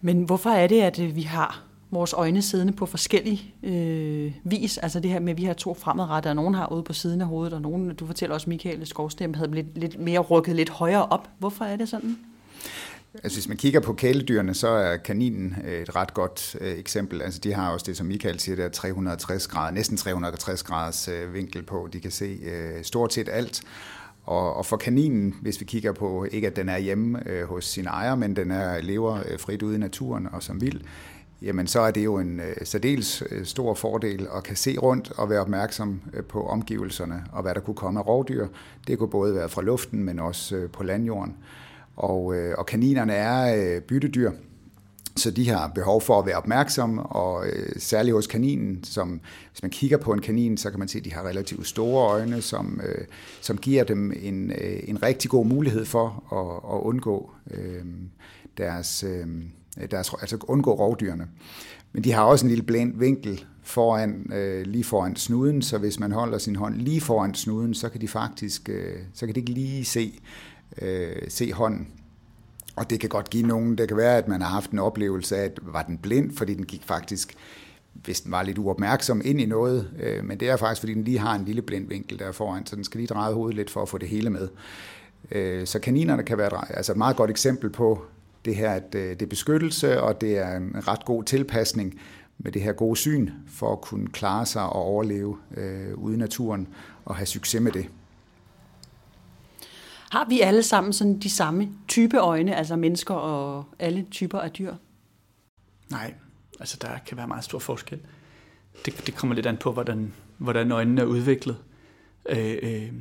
Men 0.02 0.24
hvorfor 0.24 0.50
er 0.50 0.68
det, 0.68 0.82
at 0.82 1.16
vi 1.16 1.22
har 1.22 1.64
vores 1.92 2.14
øjne 2.14 2.42
siddende 2.42 2.74
på 2.74 2.86
forskellig 2.86 3.56
øh, 3.64 4.32
vis. 4.44 4.78
Altså 4.78 5.00
det 5.00 5.12
her 5.12 5.20
med, 5.20 5.32
at 5.32 5.38
vi 5.38 5.44
har 5.44 5.54
to 5.54 5.74
fremadrettede, 5.74 6.32
og 6.32 6.36
nogen 6.36 6.54
har 6.54 6.72
ude 6.72 6.84
på 6.84 6.94
siden 6.94 7.22
af 7.22 7.28
hovedet, 7.28 7.54
og 7.54 7.62
nogen, 7.62 7.96
du 7.96 8.06
fortæller 8.06 8.34
også, 8.34 8.50
Michael 8.50 8.88
Skovstem, 8.88 9.34
havde 9.34 9.52
lidt, 9.52 9.78
lidt 9.78 10.00
mere 10.00 10.20
rykket 10.20 10.56
lidt 10.56 10.70
højere 10.70 11.06
op. 11.06 11.30
Hvorfor 11.40 11.66
er 11.66 11.76
det 11.76 11.90
sådan? 11.90 12.18
Altså 13.14 13.38
hvis 13.38 13.48
man 13.48 13.58
kigger 13.58 13.80
på 13.80 13.94
kæledyrene, 13.94 14.54
så 14.54 14.68
er 14.68 14.98
kaninen 14.98 15.56
øh, 15.68 15.82
et 15.82 15.96
ret 15.96 16.14
godt 16.14 16.56
øh, 16.62 16.78
eksempel. 16.78 17.22
Altså 17.22 17.40
de 17.40 17.54
har 17.54 17.72
også 17.72 17.86
det, 17.86 17.98
som 17.98 18.08
Michael 18.08 18.40
siger, 18.40 18.56
der 18.56 18.66
er 18.66 18.70
360 18.70 19.48
grader, 19.48 19.72
næsten 19.72 19.98
360 19.98 20.64
graders 20.64 21.08
øh, 21.08 21.34
vinkel 21.34 21.64
på. 21.64 21.90
De 21.94 22.00
kan 22.00 22.12
se 22.12 22.40
øh, 22.44 22.84
stort 22.84 23.14
set 23.14 23.30
alt. 23.32 23.62
Og, 24.24 24.54
og 24.54 24.66
for 24.66 24.78
kaninen, 24.78 25.36
hvis 25.42 25.60
vi 25.60 25.66
kigger 25.66 25.92
på, 25.92 26.26
ikke 26.32 26.48
at 26.48 26.56
den 26.56 26.70
er 26.70 26.78
hjemme 26.78 27.30
øh, 27.30 27.44
hos 27.44 27.66
sin 27.66 27.86
ejer, 27.86 28.16
men 28.16 28.36
den 28.36 28.52
er 28.52 28.82
lever 28.82 29.24
øh, 29.28 29.40
frit 29.40 29.62
ude 29.62 29.76
i 29.76 29.80
naturen 29.80 30.28
og 30.32 30.44
som 30.44 30.62
vild, 30.62 30.82
jamen 31.42 31.68
så 31.68 31.80
er 31.80 31.92
det 31.92 32.06
jo 32.06 32.18
en 32.18 32.40
øh, 32.40 32.56
særdeles 32.64 33.24
øh, 33.32 33.46
stor 33.46 33.74
fordel 33.74 34.28
at 34.36 34.44
kan 34.44 34.56
se 34.56 34.78
rundt 34.78 35.12
og 35.12 35.30
være 35.30 35.40
opmærksom 35.40 36.02
øh, 36.14 36.24
på 36.24 36.48
omgivelserne 36.48 37.24
og 37.32 37.42
hvad 37.42 37.56
der 37.56 37.62
kunne 37.62 37.76
komme 37.76 38.00
af 38.00 38.08
rovdyr. 38.08 38.48
Det 38.88 38.98
kunne 38.98 39.10
både 39.10 39.36
være 39.36 39.50
fra 39.50 39.62
luften, 39.62 40.04
men 40.04 40.20
også 40.20 40.56
øh, 40.56 40.70
på 40.70 40.84
landjorden. 40.84 41.38
Og, 41.96 42.36
øh, 42.36 42.56
og 42.58 42.66
kaninerne 42.66 43.14
er 43.14 43.56
øh, 43.76 43.82
byttedyr, 43.82 44.32
så 45.16 45.32
de 45.32 45.50
har 45.50 45.68
behov 45.68 46.02
for 46.02 46.20
at 46.20 46.26
være 46.26 46.36
opmærksomme, 46.36 47.04
og 47.04 47.48
øh, 47.48 47.70
særligt 47.78 48.16
hos 48.16 48.28
kaninen, 48.28 48.84
som 48.84 49.22
hvis 49.52 49.62
man 49.62 49.72
kigger 49.72 49.98
på 49.98 50.14
en 50.14 50.22
kanin, 50.22 50.58
så 50.58 50.70
kan 50.70 50.80
man 50.80 50.88
se, 50.88 50.98
at 50.98 51.06
de 51.06 51.14
har 51.14 51.28
relativt 51.28 51.68
store 51.68 52.10
øjne, 52.12 52.42
som, 52.42 52.82
øh, 52.84 53.06
som 53.42 53.58
giver 53.58 53.84
dem 53.84 54.14
en, 54.22 54.52
øh, 54.52 54.80
en 54.84 55.04
rigtig 55.04 55.30
god 55.30 55.46
mulighed 55.46 55.86
for 55.86 56.24
at, 56.32 56.76
at 56.76 56.82
undgå 56.82 57.32
øh, 57.52 57.86
deres, 58.58 59.04
øh, 59.04 59.28
Øh, 59.78 59.92
deres, 59.92 60.14
altså 60.22 60.38
undgå 60.48 60.74
rovdyrene. 60.74 61.28
Men 61.94 62.04
de 62.04 62.12
har 62.12 62.24
også 62.24 62.46
en 62.46 62.50
lille 62.50 62.64
blind 62.64 63.00
vinkel 63.00 63.46
foran, 63.64 64.34
øh, 64.34 64.66
lige 64.66 64.84
foran 64.84 65.16
snuden, 65.16 65.62
så 65.62 65.78
hvis 65.78 66.00
man 66.00 66.12
holder 66.12 66.38
sin 66.38 66.56
hånd 66.56 66.76
lige 66.76 67.02
foran 67.02 67.34
snuden, 67.34 67.74
så 67.74 67.90
kan 67.90 68.02
de 68.02 68.08
faktisk, 68.08 68.70
øh, 68.70 68.96
så 69.14 69.26
kan 69.26 69.36
de 69.36 69.40
ikke 69.40 69.52
lige 69.52 69.86
se, 69.86 70.20
øh, 70.82 71.16
se 71.28 71.54
hånden. 71.54 71.88
Og 72.76 72.90
det 72.90 73.00
kan 73.00 73.10
godt 73.10 73.30
give 73.30 73.48
nogen, 73.48 73.78
det 73.78 73.88
kan 73.88 73.98
være, 73.98 74.18
at 74.18 74.28
man 74.28 74.42
har 74.42 74.50
haft 74.50 74.72
en 74.72 74.80
oplevelse 74.80 75.38
af, 75.38 75.44
at 75.44 75.60
var 75.62 75.82
den 75.82 75.98
blind, 75.98 76.38
fordi 76.38 76.54
den 76.54 76.66
gik 76.66 76.84
faktisk, 76.86 77.36
hvis 77.94 78.22
den 78.22 78.32
var 78.32 78.44
lidt 78.44 78.58
uopmærksom, 78.58 79.22
ind 79.26 79.42
i 79.42 79.46
noget. 79.46 79.90
Øh, 80.00 80.26
men 80.26 80.40
det 80.40 80.50
er 80.50 80.58
faktisk, 80.58 80.82
fordi 80.82 80.94
den 80.94 81.04
lige 81.04 81.20
har 81.20 81.36
en 81.36 81.46
lille 81.46 81.62
blind 81.62 81.88
vinkel 81.88 82.20
der 82.20 82.32
foran, 82.32 82.66
så 82.66 82.76
den 82.76 82.84
skal 82.84 82.98
lige 82.98 83.08
dreje 83.08 83.34
hovedet 83.34 83.56
lidt 83.56 83.70
for 83.70 83.82
at 83.82 83.90
få 83.90 83.98
det 83.98 84.10
hele 84.10 84.30
med. 84.30 84.48
Øh, 85.32 85.68
så 85.68 85.80
kaninerne 85.80 86.24
kan 86.24 86.38
være 86.38 86.76
altså 86.78 86.92
et 86.92 86.98
meget 86.98 87.16
godt 87.16 87.30
eksempel 87.30 87.70
på 87.70 88.06
det 88.46 88.56
her, 88.56 88.72
at 88.72 88.96
øh, 88.96 89.10
det 89.10 89.22
er 89.22 89.28
beskyttelse, 89.28 90.02
og 90.02 90.22
det 90.22 90.38
er 90.38 90.58
en 90.58 90.88
ret 90.88 91.06
god 91.06 91.24
tilpasning 91.24 92.00
med 92.38 92.52
det 92.52 92.62
her 92.62 92.74
gode 92.74 92.96
syn, 92.96 93.32
for 93.48 93.72
at 93.72 93.82
kunne 93.82 94.08
klare 94.08 94.46
sig 94.46 94.64
og 94.64 94.74
overleve 94.74 95.38
øh, 95.58 95.98
ude 95.98 96.16
i 96.16 96.18
naturen 96.18 96.68
og 97.06 97.16
have 97.16 97.26
succes 97.26 97.62
med 97.62 97.72
det. 97.72 97.90
Har 100.12 100.26
vi 100.30 100.42
alle 100.42 100.64
sammen 100.64 100.94
sådan 100.94 101.20
de 101.20 101.30
samme 101.30 101.70
type 101.88 102.18
øjne, 102.18 102.56
altså 102.56 102.76
mennesker 102.76 103.14
og 103.14 103.66
alle 103.80 104.06
typer 104.12 104.40
af 104.40 104.52
dyr? 104.52 104.76
Nej, 105.90 106.14
altså 106.60 106.78
der 106.82 106.90
kan 107.08 107.18
være 107.18 107.28
meget 107.28 107.44
stor 107.44 107.60
forskel. 107.60 108.00
Det, 108.86 109.04
det 109.08 109.16
kommer 109.16 109.36
lidt 109.36 109.46
an 109.46 109.58
på, 109.58 109.72
hvordan, 109.72 110.14
hvordan 110.38 110.72
øjnene 110.72 111.02
er 111.02 111.06
udviklet. 111.06 111.58
Øh, 112.30 112.58
øh, 112.64 112.94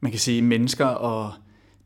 man 0.00 0.10
kan 0.12 0.20
sige, 0.20 0.38
at 0.38 0.44
mennesker 0.44 0.86
og 0.86 1.32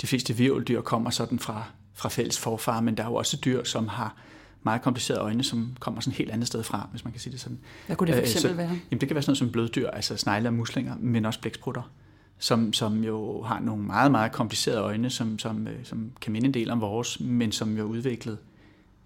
de 0.01 0.07
fleste 0.07 0.37
virveldyr 0.37 0.81
kommer 0.81 1.11
sådan 1.11 1.39
fra, 1.39 1.65
fra 1.95 2.09
fælles 2.09 2.39
forfar, 2.39 2.81
men 2.81 2.97
der 2.97 3.03
er 3.03 3.09
jo 3.09 3.15
også 3.15 3.37
dyr, 3.45 3.65
som 3.65 3.89
har 3.89 4.17
meget 4.63 4.83
komplicerede 4.83 5.23
øjne, 5.23 5.45
som 5.45 5.77
kommer 5.81 6.01
sådan 6.01 6.13
et 6.13 6.17
helt 6.17 6.31
andet 6.31 6.47
sted 6.47 6.63
fra, 6.63 6.89
hvis 6.91 7.05
man 7.05 7.13
kan 7.13 7.21
sige 7.21 7.33
det 7.33 7.41
sådan. 7.41 7.59
Hvad 7.87 7.97
kunne 7.97 8.07
det 8.07 8.15
for 8.15 8.21
eksempel 8.21 8.51
øh, 8.51 8.57
så, 8.57 8.57
være? 8.57 8.79
Jamen 8.91 9.01
det 9.01 9.09
kan 9.09 9.15
være 9.15 9.23
sådan 9.23 9.31
noget 9.31 9.39
som 9.39 9.51
blødddyr, 9.51 9.91
altså 9.91 10.17
snegle 10.17 10.49
og 10.49 10.55
muslinger, 10.55 10.95
men 11.01 11.25
også 11.25 11.41
blæksprutter 11.41 11.91
som, 12.39 12.73
som 12.73 13.05
jo 13.05 13.43
har 13.43 13.61
nogle 13.61 13.83
meget, 13.83 14.11
meget 14.11 14.33
komplicerede 14.33 14.81
øjne, 14.81 15.11
som, 15.11 15.39
som, 15.39 15.69
øh, 15.69 15.85
som 15.85 16.11
kan 16.21 16.33
minde 16.33 16.47
en 16.47 16.55
del 16.55 16.71
om 16.71 16.81
vores, 16.81 17.21
men 17.21 17.53
som 17.53 17.77
jo 17.77 17.85
er 17.85 17.89
udviklet 17.89 18.39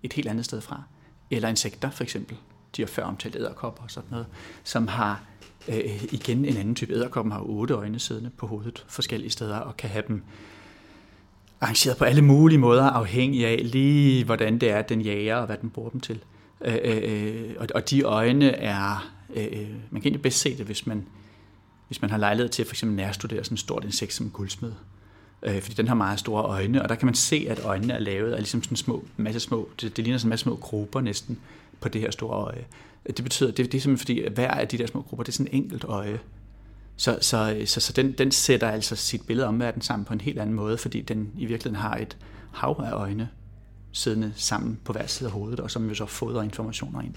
et 0.02 0.12
helt 0.12 0.28
andet 0.28 0.44
sted 0.44 0.60
fra. 0.60 0.82
Eller 1.30 1.48
insekter 1.48 1.90
for 1.90 2.02
eksempel. 2.02 2.36
De 2.76 2.82
har 2.82 2.86
før 2.86 3.04
omtalt 3.04 3.36
æderkopper 3.36 3.82
og 3.82 3.90
sådan 3.90 4.10
noget, 4.10 4.26
som 4.64 4.88
har 4.88 5.22
øh, 5.68 6.04
igen 6.12 6.44
en 6.44 6.56
anden 6.56 6.74
type. 6.74 6.92
Æderkoppen 6.92 7.32
har 7.32 7.40
otte 7.40 7.74
øjne 7.74 7.98
siddende 7.98 8.30
på 8.30 8.46
hovedet 8.46 8.84
forskellige 8.88 9.30
steder 9.30 9.56
og 9.56 9.76
kan 9.76 9.90
have 9.90 10.04
dem 10.08 10.22
arrangeret 11.60 11.96
på 11.96 12.04
alle 12.04 12.22
mulige 12.22 12.58
måder, 12.58 12.84
afhængig 12.84 13.46
af 13.46 13.60
lige 13.64 14.24
hvordan 14.24 14.58
det 14.58 14.70
er, 14.70 14.82
den 14.82 15.00
jager 15.00 15.36
og 15.36 15.46
hvad 15.46 15.56
den 15.56 15.70
bruger 15.70 15.90
dem 15.90 16.00
til. 16.00 16.20
Øh, 16.64 16.76
øh, 16.84 17.00
øh 17.02 17.54
og, 17.58 17.66
og 17.74 17.90
de 17.90 18.02
øjne 18.02 18.50
er, 18.50 19.10
øh, 19.36 19.46
øh, 19.52 19.68
man 19.90 20.02
kan 20.02 20.02
egentlig 20.02 20.22
bedst 20.22 20.40
se 20.40 20.56
det, 20.56 20.66
hvis 20.66 20.86
man 20.86 21.06
hvis 21.88 22.02
man 22.02 22.10
har 22.10 22.18
lejlighed 22.18 22.48
til 22.48 22.62
at 22.62 22.66
for 22.66 22.74
eksempel 22.74 22.96
nærstudere 22.96 23.44
sådan 23.44 23.54
et 23.54 23.60
stort 23.60 23.84
insekt 23.84 24.12
som 24.12 24.30
guldsmed. 24.30 24.72
Øh, 25.42 25.62
fordi 25.62 25.74
den 25.74 25.88
har 25.88 25.94
meget 25.94 26.18
store 26.18 26.42
øjne, 26.42 26.82
og 26.82 26.88
der 26.88 26.94
kan 26.94 27.06
man 27.06 27.14
se, 27.14 27.46
at 27.48 27.64
øjnene 27.64 27.92
er 27.94 27.98
lavet 27.98 28.32
af 28.32 28.38
ligesom 28.38 28.62
sådan 28.62 28.76
små, 28.76 29.04
masse 29.16 29.40
små, 29.40 29.68
det, 29.80 29.96
det 29.96 30.04
ligner 30.04 30.18
sådan 30.18 30.26
en 30.26 30.30
masse 30.30 30.42
små 30.42 30.56
grupper 30.56 31.00
næsten 31.00 31.38
på 31.80 31.88
det 31.88 32.00
her 32.00 32.10
store 32.10 32.36
øje. 32.36 32.64
Det 33.06 33.22
betyder, 33.22 33.50
det, 33.50 33.56
det 33.56 33.78
er 33.78 33.80
simpelthen 33.80 33.98
fordi, 33.98 34.22
at 34.22 34.32
hver 34.32 34.50
af 34.50 34.68
de 34.68 34.78
der 34.78 34.86
små 34.86 35.02
grupper, 35.02 35.24
det 35.24 35.32
er 35.32 35.36
sådan 35.36 35.52
en 35.52 35.62
enkelt 35.62 35.84
øje. 35.84 36.20
Så, 36.98 37.18
så, 37.20 37.62
så, 37.66 37.80
så 37.80 37.92
den, 37.92 38.12
den 38.12 38.32
sætter 38.32 38.70
altså 38.70 38.96
sit 38.96 39.26
billede 39.26 39.48
om 39.48 39.60
verden 39.60 39.82
sammen 39.82 40.04
på 40.04 40.12
en 40.12 40.20
helt 40.20 40.38
anden 40.38 40.56
måde, 40.56 40.78
fordi 40.78 41.00
den 41.00 41.30
i 41.38 41.46
virkeligheden 41.46 41.82
har 41.82 41.96
et 41.96 42.16
hav 42.52 42.84
af 42.86 42.92
øjne 42.92 43.28
siddende 43.92 44.32
sammen 44.36 44.78
på 44.84 44.92
hver 44.92 45.06
side 45.06 45.28
af 45.28 45.32
hovedet, 45.32 45.60
og 45.60 45.70
som 45.70 45.88
jo 45.88 45.94
så 45.94 46.06
fodrer 46.06 46.42
informationer 46.42 47.00
ind 47.00 47.14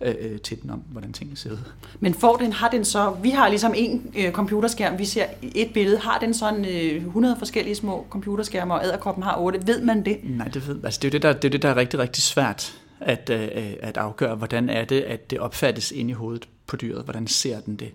øh, 0.00 0.40
til 0.40 0.62
den 0.62 0.70
om, 0.70 0.78
hvordan 0.78 1.12
tingene 1.12 1.36
ser 1.36 1.52
ud. 1.52 1.58
Men 2.00 2.14
får 2.14 2.36
den, 2.36 2.52
har 2.52 2.68
den 2.68 2.84
så, 2.84 3.10
vi 3.22 3.30
har 3.30 3.48
ligesom 3.48 3.72
en 3.76 4.12
øh, 4.16 4.32
computerskærm, 4.32 4.98
vi 4.98 5.04
ser 5.04 5.26
et 5.42 5.72
billede, 5.74 5.98
har 5.98 6.18
den 6.18 6.34
sådan 6.34 6.64
øh, 6.64 6.96
100 6.96 7.36
forskellige 7.38 7.74
små 7.74 8.06
computerskærme, 8.10 8.74
og 8.74 8.84
æderkoppen 8.84 9.24
har 9.24 9.36
8, 9.38 9.66
ved 9.66 9.82
man 9.82 10.04
det? 10.04 10.18
Nej, 10.22 10.48
det, 10.48 10.68
ved, 10.68 10.84
altså 10.84 11.00
det, 11.02 11.08
er 11.08 11.08
jo 11.08 11.12
det, 11.12 11.22
der, 11.22 11.32
det 11.32 11.44
er 11.44 11.50
det, 11.50 11.62
der 11.62 11.68
er 11.68 11.76
rigtig, 11.76 11.98
rigtig 12.00 12.22
svært 12.22 12.80
at, 13.00 13.30
øh, 13.30 13.72
at 13.80 13.96
afgøre, 13.96 14.34
hvordan 14.34 14.70
er 14.70 14.84
det, 14.84 15.00
at 15.00 15.30
det 15.30 15.38
opfattes 15.38 15.90
ind 15.90 16.10
i 16.10 16.12
hovedet 16.12 16.48
på 16.66 16.76
dyret, 16.76 17.04
hvordan 17.04 17.26
ser 17.26 17.60
den 17.60 17.76
det? 17.76 17.90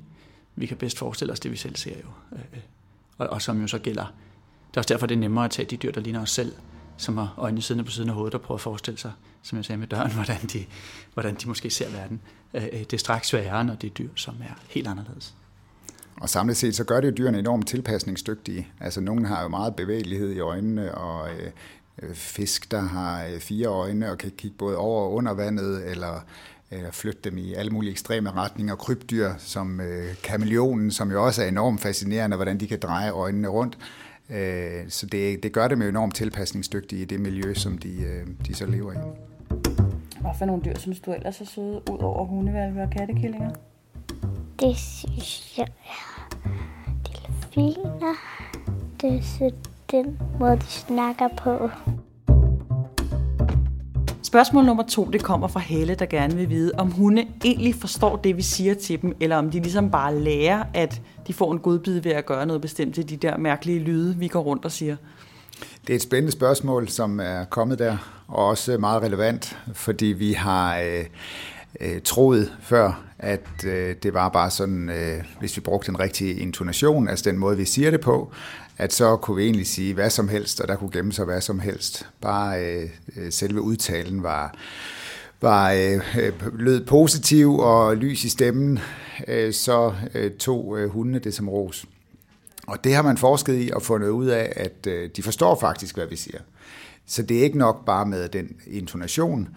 Vi 0.55 0.65
kan 0.65 0.77
bedst 0.77 0.97
forestille 0.97 1.33
os 1.33 1.39
det, 1.39 1.51
vi 1.51 1.57
selv 1.57 1.75
ser 1.75 1.95
jo, 2.03 2.37
øh, 2.37 2.43
øh. 2.53 2.59
og, 3.17 3.27
og 3.27 3.41
som 3.41 3.61
jo 3.61 3.67
så 3.67 3.79
gælder. 3.79 4.05
Det 4.69 4.77
er 4.77 4.81
også 4.81 4.93
derfor, 4.93 5.07
det 5.07 5.15
er 5.15 5.19
nemmere 5.19 5.45
at 5.45 5.51
tage 5.51 5.65
de 5.65 5.77
dyr, 5.77 5.91
der 5.91 6.01
ligner 6.01 6.21
os 6.21 6.31
selv, 6.31 6.53
som 6.97 7.17
har 7.17 7.33
øjnene 7.37 7.61
siddende 7.61 7.83
på 7.83 7.91
siden 7.91 8.09
af 8.09 8.15
hovedet 8.15 8.35
og 8.35 8.41
prøver 8.41 8.57
at 8.57 8.61
forestille 8.61 8.97
sig, 8.97 9.11
som 9.41 9.57
jeg 9.57 9.65
sagde 9.65 9.79
med 9.79 9.87
døren, 9.87 10.11
hvordan 10.19 10.41
de, 10.53 10.65
hvordan 11.13 11.35
de 11.35 11.47
måske 11.47 11.69
ser 11.69 11.89
verden. 11.89 12.21
Øh, 12.53 12.63
det 12.63 12.93
er 12.93 12.97
straks 12.97 13.27
sværere, 13.27 13.63
når 13.63 13.75
det 13.75 13.87
er 13.87 13.93
dyr, 13.93 14.09
som 14.15 14.35
er 14.41 14.53
helt 14.69 14.87
anderledes. 14.87 15.35
Og 16.21 16.29
samlet 16.29 16.57
set, 16.57 16.75
så 16.75 16.83
gør 16.83 17.01
det 17.01 17.07
jo 17.07 17.13
dyrene 17.17 17.39
enormt 17.39 17.67
tilpasningsdygtige. 17.67 18.67
Altså, 18.79 19.01
nogen 19.01 19.25
har 19.25 19.41
jo 19.41 19.47
meget 19.47 19.75
bevægelighed 19.75 20.31
i 20.31 20.39
øjnene, 20.39 20.95
og 20.95 21.29
øh, 22.01 22.15
fisk, 22.15 22.71
der 22.71 22.81
har 22.81 23.27
fire 23.39 23.67
øjne 23.67 24.11
og 24.11 24.17
kan 24.17 24.31
kigge 24.37 24.57
både 24.57 24.77
over 24.77 25.03
og 25.03 25.13
under 25.13 25.33
vandet, 25.33 25.91
eller, 25.91 26.21
eller 26.75 26.91
flytte 26.91 27.29
dem 27.29 27.37
i 27.37 27.53
alle 27.53 27.71
mulige 27.71 27.91
ekstreme 27.91 28.31
retninger. 28.31 28.75
Krybdyr 28.75 29.29
som 29.37 29.81
øh, 29.81 30.15
kameleonen, 30.23 30.91
som 30.91 31.11
jo 31.11 31.25
også 31.25 31.43
er 31.43 31.47
enormt 31.47 31.81
fascinerende, 31.81 32.35
hvordan 32.35 32.59
de 32.59 32.67
kan 32.67 32.79
dreje 32.79 33.11
øjnene 33.11 33.47
rundt. 33.47 33.77
Øh, 34.29 34.89
så 34.89 35.05
det, 35.05 35.43
det 35.43 35.51
gør 35.51 35.67
dem 35.67 35.81
jo 35.81 35.89
enormt 35.89 36.15
tilpasningsdygtige 36.15 37.01
i 37.01 37.05
det 37.05 37.19
miljø, 37.19 37.53
som 37.53 37.77
de, 37.77 38.01
øh, 38.01 38.27
de 38.47 38.55
så 38.55 38.65
lever 38.65 38.93
i. 38.93 38.97
Hvad 40.21 40.31
for 40.37 40.45
nogle 40.45 40.63
dyr 40.65 40.77
synes 40.77 40.99
du 40.99 41.13
ellers 41.13 41.41
er 41.41 41.45
søde, 41.45 41.81
ud 41.91 41.97
over 41.99 42.25
hundevalve 42.25 42.81
og 42.81 42.89
kattekillinger? 42.89 43.51
Det 44.59 44.77
synes 44.77 45.57
jeg 45.57 45.67
er 45.85 46.29
delfiner. 47.03 48.15
Det 49.01 49.41
er 49.41 49.51
den 49.91 50.19
måde, 50.39 50.57
de 50.57 50.65
snakker 50.65 51.27
på. 51.37 51.69
Spørgsmål 54.35 54.65
nummer 54.65 54.83
to, 54.83 55.05
det 55.05 55.23
kommer 55.23 55.47
fra 55.47 55.59
Helle, 55.59 55.95
der 55.95 56.05
gerne 56.05 56.35
vil 56.35 56.49
vide, 56.49 56.71
om 56.77 56.91
hunde 56.91 57.27
egentlig 57.43 57.75
forstår 57.75 58.15
det, 58.15 58.37
vi 58.37 58.41
siger 58.41 58.73
til 58.73 59.01
dem, 59.01 59.15
eller 59.19 59.37
om 59.37 59.51
de 59.51 59.59
ligesom 59.59 59.91
bare 59.91 60.19
lærer, 60.19 60.63
at 60.73 61.01
de 61.27 61.33
får 61.33 61.51
en 61.51 61.59
godbid 61.59 61.99
ved 61.99 62.11
at 62.11 62.25
gøre 62.25 62.45
noget 62.45 62.61
bestemt 62.61 62.95
til 62.95 63.09
de 63.09 63.17
der 63.17 63.37
mærkelige 63.37 63.79
lyde, 63.79 64.15
vi 64.17 64.27
går 64.27 64.39
rundt 64.39 64.65
og 64.65 64.71
siger. 64.71 64.95
Det 65.87 65.89
er 65.89 65.95
et 65.95 66.01
spændende 66.01 66.31
spørgsmål, 66.31 66.87
som 66.89 67.19
er 67.19 67.43
kommet 67.43 67.79
der, 67.79 67.97
og 68.27 68.47
også 68.47 68.77
meget 68.77 69.03
relevant, 69.03 69.57
fordi 69.73 70.05
vi 70.05 70.33
har 70.33 70.77
øh, 70.77 71.05
øh, 71.81 72.01
troet 72.01 72.51
før, 72.61 73.03
at 73.19 73.65
øh, 73.65 73.95
det 74.03 74.13
var 74.13 74.29
bare 74.29 74.51
sådan, 74.51 74.89
øh, 74.89 75.23
hvis 75.39 75.57
vi 75.57 75.61
brugte 75.61 75.87
den 75.87 75.99
rigtige 75.99 76.33
intonation, 76.33 77.07
altså 77.07 77.29
den 77.29 77.37
måde, 77.37 77.57
vi 77.57 77.65
siger 77.65 77.91
det 77.91 78.01
på, 78.01 78.31
at 78.77 78.93
så 78.93 79.17
kunne 79.17 79.37
vi 79.37 79.43
egentlig 79.43 79.67
sige 79.67 79.93
hvad 79.93 80.09
som 80.09 80.27
helst, 80.27 80.61
og 80.61 80.67
der 80.67 80.75
kunne 80.75 80.91
gemme 80.91 81.13
sig 81.13 81.25
hvad 81.25 81.41
som 81.41 81.59
helst. 81.59 82.07
Bare 82.21 82.65
øh, 82.65 82.89
øh, 83.15 83.31
selve 83.31 83.61
udtalen 83.61 84.23
var, 84.23 84.55
var 85.41 85.71
øh, 85.71 86.33
lød 86.53 86.85
positiv 86.85 87.57
og 87.57 87.97
lys 87.97 88.23
i 88.23 88.29
stemmen, 88.29 88.79
øh, 89.27 89.53
så 89.53 89.93
øh, 90.13 90.31
tog 90.31 90.79
øh, 90.79 90.89
hundene 90.89 91.19
det 91.19 91.33
som 91.33 91.49
ros. 91.49 91.85
Og 92.67 92.83
det 92.83 92.95
har 92.95 93.01
man 93.01 93.17
forsket 93.17 93.67
i 93.67 93.71
og 93.73 93.81
fundet 93.81 94.09
ud 94.09 94.25
af, 94.25 94.53
at 94.55 94.87
øh, 94.87 95.09
de 95.15 95.23
forstår 95.23 95.59
faktisk, 95.59 95.95
hvad 95.95 96.05
vi 96.05 96.15
siger. 96.15 96.39
Så 97.05 97.23
det 97.23 97.39
er 97.39 97.43
ikke 97.43 97.57
nok 97.57 97.85
bare 97.85 98.05
med 98.05 98.29
den 98.29 98.55
intonation, 98.67 99.47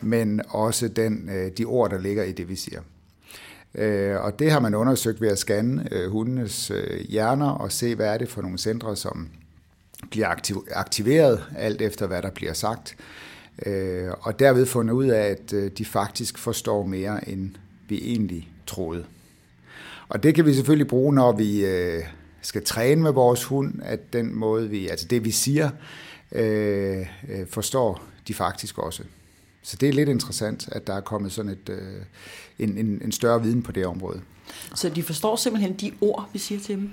men 0.00 0.40
også 0.48 0.88
den, 0.88 1.28
øh, 1.28 1.50
de 1.58 1.64
ord, 1.64 1.90
der 1.90 1.98
ligger 1.98 2.24
i 2.24 2.32
det, 2.32 2.48
vi 2.48 2.56
siger. 2.56 2.80
Øh, 3.74 4.20
og 4.20 4.38
det 4.38 4.50
har 4.50 4.60
man 4.60 4.74
undersøgt 4.74 5.20
ved 5.20 5.28
at 5.28 5.38
scanne 5.38 5.88
øh, 5.92 6.10
hundenes 6.10 6.70
øh, 6.70 7.00
hjerner 7.08 7.50
og 7.50 7.72
se, 7.72 7.94
hvad 7.94 8.06
er 8.06 8.18
det 8.18 8.28
for 8.28 8.42
nogle 8.42 8.58
centre, 8.58 8.96
som 8.96 9.28
bliver 10.10 10.34
aktiveret 10.72 11.44
alt 11.56 11.82
efter, 11.82 12.06
hvad 12.06 12.22
der 12.22 12.30
bliver 12.30 12.52
sagt. 12.52 12.96
Og 14.20 14.38
derved 14.38 14.66
fundet 14.66 14.94
ud 14.94 15.06
af, 15.06 15.22
at 15.22 15.78
de 15.78 15.84
faktisk 15.84 16.38
forstår 16.38 16.86
mere, 16.86 17.28
end 17.28 17.50
vi 17.88 17.98
egentlig 18.04 18.48
troede. 18.66 19.04
Og 20.08 20.22
det 20.22 20.34
kan 20.34 20.46
vi 20.46 20.54
selvfølgelig 20.54 20.88
bruge, 20.88 21.14
når 21.14 21.32
vi 21.32 21.64
skal 22.42 22.64
træne 22.64 23.02
med 23.02 23.12
vores 23.12 23.44
hund, 23.44 23.74
at 23.82 24.12
den 24.12 24.34
måde, 24.34 24.70
vi, 24.70 24.88
altså 24.88 25.06
det 25.06 25.24
vi 25.24 25.30
siger, 25.30 25.70
øh, 26.32 27.06
forstår 27.50 28.04
de 28.28 28.34
faktisk 28.34 28.78
også. 28.78 29.02
Så 29.62 29.76
det 29.80 29.88
er 29.88 29.92
lidt 29.92 30.08
interessant, 30.08 30.68
at 30.72 30.86
der 30.86 30.94
er 30.94 31.00
kommet 31.00 31.32
sådan 31.32 31.50
et, 31.50 31.68
øh, 31.68 32.02
en, 32.58 32.78
en, 32.78 33.00
en 33.04 33.12
større 33.12 33.42
viden 33.42 33.62
på 33.62 33.72
det 33.72 33.86
område. 33.86 34.20
Så 34.74 34.88
de 34.88 35.02
forstår 35.02 35.36
simpelthen 35.36 35.72
de 35.72 35.92
ord, 36.00 36.28
vi 36.32 36.38
siger 36.38 36.60
til 36.60 36.76
dem? 36.76 36.90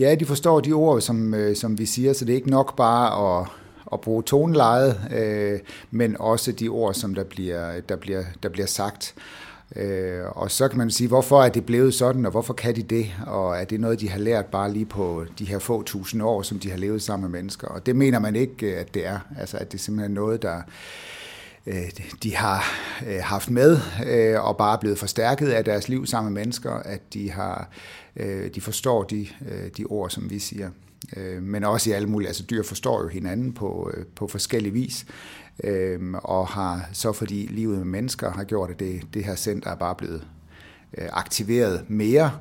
Ja, 0.00 0.14
de 0.14 0.26
forstår 0.26 0.60
de 0.60 0.72
ord, 0.72 1.00
som, 1.00 1.34
øh, 1.34 1.56
som 1.56 1.78
vi 1.78 1.86
siger, 1.86 2.12
så 2.12 2.24
det 2.24 2.32
er 2.32 2.36
ikke 2.36 2.50
nok 2.50 2.76
bare 2.76 3.40
at, 3.40 3.48
at 3.92 4.00
bruge 4.00 4.22
tonelejet, 4.22 5.00
øh, 5.14 5.60
men 5.90 6.16
også 6.20 6.52
de 6.52 6.68
ord, 6.68 6.94
som 6.94 7.14
der 7.14 7.24
bliver, 7.24 7.80
der 7.80 7.96
bliver, 7.96 8.22
der 8.42 8.48
bliver 8.48 8.66
sagt. 8.66 9.14
Øh, 9.76 10.20
og 10.26 10.50
så 10.50 10.68
kan 10.68 10.78
man 10.78 10.90
sige, 10.90 11.08
hvorfor 11.08 11.42
er 11.42 11.48
det 11.48 11.66
blevet 11.66 11.94
sådan, 11.94 12.24
og 12.26 12.30
hvorfor 12.30 12.54
kan 12.54 12.76
de 12.76 12.82
det? 12.82 13.06
Og 13.26 13.56
er 13.56 13.64
det 13.64 13.80
noget, 13.80 14.00
de 14.00 14.08
har 14.08 14.18
lært 14.18 14.46
bare 14.46 14.72
lige 14.72 14.86
på 14.86 15.24
de 15.38 15.44
her 15.44 15.58
få 15.58 15.82
tusind 15.82 16.22
år, 16.22 16.42
som 16.42 16.58
de 16.58 16.70
har 16.70 16.78
levet 16.78 17.02
sammen 17.02 17.30
med 17.30 17.40
mennesker? 17.40 17.68
Og 17.68 17.86
det 17.86 17.96
mener 17.96 18.18
man 18.18 18.36
ikke, 18.36 18.76
at 18.76 18.94
det 18.94 19.06
er. 19.06 19.18
Altså, 19.38 19.56
at 19.56 19.72
det 19.72 19.78
er 19.78 19.82
simpelthen 19.82 20.14
noget, 20.14 20.42
der 20.42 20.56
øh, 20.56 20.62
Øh, 21.66 21.90
de 22.22 22.36
har 22.36 22.64
øh, 23.06 23.20
haft 23.22 23.50
med, 23.50 23.78
øh, 24.06 24.44
og 24.44 24.56
bare 24.56 24.78
blevet 24.78 24.98
forstærket 24.98 25.48
af 25.48 25.64
deres 25.64 25.88
liv 25.88 26.06
sammen 26.06 26.32
med 26.32 26.40
mennesker, 26.40 26.72
at 26.72 27.14
de 27.14 27.30
har 27.30 27.68
de 28.54 28.60
forstår 28.60 29.02
de, 29.02 29.26
de 29.76 29.84
ord, 29.84 30.10
som 30.10 30.30
vi 30.30 30.38
siger. 30.38 30.70
Men 31.40 31.64
også 31.64 31.90
i 31.90 31.92
alle 31.92 32.08
mulige, 32.08 32.28
altså 32.28 32.44
dyr 32.50 32.62
forstår 32.62 33.02
jo 33.02 33.08
hinanden 33.08 33.52
på, 33.52 33.92
på 34.16 34.26
forskellige 34.28 34.72
vis, 34.72 35.06
og 36.14 36.48
har 36.48 36.88
så 36.92 37.12
fordi 37.12 37.46
livet 37.46 37.76
med 37.76 37.84
mennesker 37.84 38.30
har 38.30 38.44
gjort, 38.44 38.70
at 38.70 38.80
det, 38.80 39.02
det 39.14 39.24
her 39.24 39.34
center 39.34 39.70
er 39.70 39.74
bare 39.74 39.94
blevet 39.94 40.26
aktiveret 40.98 41.90
mere, 41.90 42.32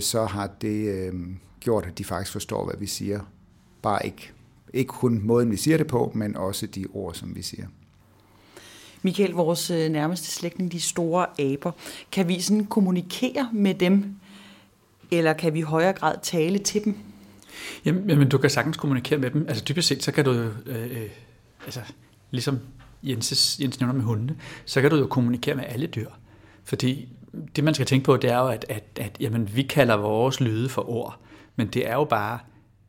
så 0.00 0.24
har 0.24 0.50
det 0.60 1.12
gjort, 1.60 1.86
at 1.86 1.98
de 1.98 2.04
faktisk 2.04 2.32
forstår, 2.32 2.64
hvad 2.64 2.76
vi 2.78 2.86
siger. 2.86 3.20
Bare 3.82 4.06
ikke, 4.06 4.32
ikke 4.74 4.88
kun 4.88 5.20
måden, 5.22 5.50
vi 5.50 5.56
siger 5.56 5.76
det 5.76 5.86
på, 5.86 6.12
men 6.14 6.36
også 6.36 6.66
de 6.66 6.86
ord, 6.92 7.14
som 7.14 7.36
vi 7.36 7.42
siger. 7.42 7.66
Michael, 9.02 9.32
vores 9.32 9.70
øh, 9.70 9.88
nærmeste 9.88 10.26
slægtning, 10.26 10.72
de 10.72 10.80
store 10.80 11.26
aber, 11.40 11.72
kan 12.12 12.28
vi 12.28 12.40
sådan 12.40 12.66
kommunikere 12.66 13.50
med 13.52 13.74
dem, 13.74 14.14
eller 15.10 15.32
kan 15.32 15.54
vi 15.54 15.58
i 15.58 15.62
højere 15.62 15.92
grad 15.92 16.14
tale 16.22 16.58
til 16.58 16.84
dem? 16.84 16.96
Jamen, 17.84 18.10
jamen 18.10 18.28
du 18.28 18.38
kan 18.38 18.50
sagtens 18.50 18.76
kommunikere 18.76 19.18
med 19.18 19.30
dem. 19.30 19.44
Altså 19.48 19.64
dybest 19.68 19.88
set, 19.88 20.02
så 20.02 20.12
kan 20.12 20.24
du 20.24 20.32
jo, 20.32 20.50
øh, 20.66 21.02
øh 21.02 21.08
altså 21.64 21.80
ligesom 22.30 22.58
Jens, 23.02 23.58
Jens 23.60 23.80
nævner 23.80 23.94
med 23.94 24.04
hundene, 24.04 24.36
så 24.64 24.80
kan 24.80 24.90
du 24.90 24.96
jo 24.96 25.06
kommunikere 25.06 25.54
med 25.54 25.64
alle 25.68 25.86
dyr. 25.86 26.08
Fordi 26.64 27.08
det, 27.56 27.64
man 27.64 27.74
skal 27.74 27.86
tænke 27.86 28.04
på, 28.04 28.16
det 28.16 28.30
er 28.30 28.38
jo, 28.38 28.48
at, 28.48 28.64
at, 28.68 28.84
at 29.00 29.16
jamen, 29.20 29.56
vi 29.56 29.62
kalder 29.62 29.94
vores 29.94 30.40
lyde 30.40 30.68
for 30.68 30.90
ord, 30.90 31.20
men 31.56 31.66
det 31.66 31.88
er 31.88 31.94
jo 31.94 32.04
bare 32.04 32.38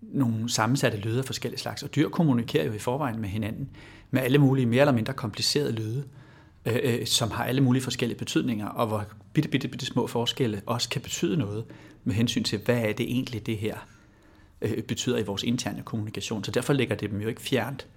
nogle 0.01 0.49
sammensatte 0.49 0.97
lyde 0.97 1.19
af 1.19 1.25
forskellige 1.25 1.59
slags, 1.59 1.83
og 1.83 1.95
dyr 1.95 2.09
kommunikerer 2.09 2.65
jo 2.65 2.73
i 2.73 2.79
forvejen 2.79 3.21
med 3.21 3.29
hinanden 3.29 3.69
med 4.13 4.21
alle 4.21 4.37
mulige 4.37 4.65
mere 4.65 4.81
eller 4.81 4.93
mindre 4.93 5.13
komplicerede 5.13 5.71
lyde, 5.71 6.03
øh, 6.65 6.79
øh, 6.83 7.05
som 7.05 7.31
har 7.31 7.43
alle 7.43 7.61
mulige 7.61 7.83
forskellige 7.83 8.17
betydninger, 8.17 8.67
og 8.67 8.87
hvor 8.87 9.05
bitte, 9.33 9.49
bitte, 9.49 9.67
bitte 9.67 9.85
små 9.85 10.07
forskelle 10.07 10.61
også 10.65 10.89
kan 10.89 11.01
betyde 11.01 11.37
noget 11.37 11.65
med 12.03 12.15
hensyn 12.15 12.43
til, 12.43 12.59
hvad 12.59 12.77
er 12.77 12.93
det 12.93 13.05
egentlig, 13.05 13.45
det 13.45 13.57
her 13.57 13.87
øh, 14.61 14.83
betyder 14.83 15.17
i 15.17 15.23
vores 15.23 15.43
interne 15.43 15.83
kommunikation. 15.83 16.43
Så 16.43 16.51
derfor 16.51 16.73
ligger 16.73 16.95
det 16.95 17.11
dem 17.11 17.21
jo 17.21 17.27
ikke 17.27 17.41
fjernt 17.41 17.87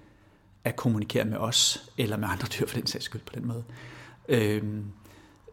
at 0.65 0.77
kommunikere 0.77 1.25
med 1.25 1.37
os, 1.37 1.91
eller 1.99 2.17
med 2.17 2.29
andre 2.29 2.49
dyr 2.59 2.67
for 2.67 2.77
den 2.77 2.87
sags 2.87 3.05
skyld 3.05 3.23
på 3.27 3.33
den 3.35 3.47
måde. 3.47 3.65
Øh, 4.29 4.63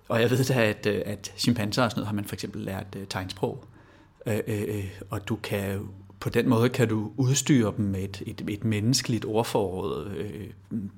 og 0.10 0.22
jeg 0.22 0.30
ved 0.30 0.46
da, 0.46 0.66
at, 0.70 0.86
øh, 0.86 1.02
at 1.06 1.34
chimpanser 1.38 1.84
og 1.84 1.92
sådan 1.92 2.00
noget 2.00 2.08
har 2.08 2.16
man 2.16 2.26
for 2.26 2.36
eksempel 2.36 2.62
lært 2.62 2.96
øh, 2.96 3.08
tegnsprog, 3.08 3.66
øh, 4.26 4.40
øh, 4.48 4.86
og 5.10 5.28
du 5.30 5.36
kan 5.36 5.88
på 6.24 6.30
den 6.30 6.50
måde 6.50 6.70
kan 6.70 6.88
du 6.88 7.12
udstyre 7.18 7.74
dem 7.78 7.86
med 7.86 8.04
et, 8.04 8.24
et, 8.26 8.44
et 8.50 8.64
menneskeligt 8.64 9.26
ordforråd 9.26 10.08
øh, 10.08 10.48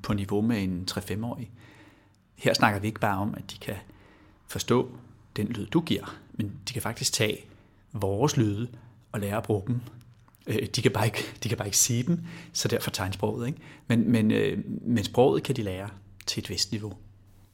på 0.04 0.14
niveau 0.14 0.42
med 0.42 0.64
en 0.64 0.88
3-5-årig. 0.92 1.52
Her 2.36 2.54
snakker 2.54 2.80
vi 2.80 2.88
ikke 2.88 3.00
bare 3.00 3.18
om, 3.18 3.34
at 3.38 3.52
de 3.52 3.58
kan 3.58 3.76
forstå 4.48 4.90
den 5.36 5.48
lyd, 5.48 5.66
du 5.66 5.82
giver, 5.82 6.18
men 6.34 6.52
de 6.68 6.74
kan 6.74 6.82
faktisk 6.82 7.14
tage 7.14 7.38
vores 7.94 8.38
lyde 8.38 8.68
og 9.12 9.20
lære 9.20 9.38
at 9.38 9.44
bruge 9.44 9.64
dem. 9.68 9.82
Øh, 10.48 10.68
de, 10.76 10.82
kan 10.82 10.92
bare 10.92 11.06
ikke, 11.06 11.24
de 11.44 11.50
kan 11.50 11.58
bare 11.58 11.68
ikke 11.68 11.78
sige 11.78 12.04
dem, 12.04 12.20
så 12.54 12.68
derfor 12.68 12.92
tegnsproget. 12.92 13.48
Ikke? 13.48 13.60
Men, 13.88 14.12
men, 14.12 14.32
øh, 14.32 14.64
men 14.82 15.04
sproget 15.04 15.44
kan 15.44 15.56
de 15.56 15.62
lære 15.62 15.90
til 16.26 16.42
et 16.42 16.50
vist 16.50 16.72
niveau. 16.72 16.94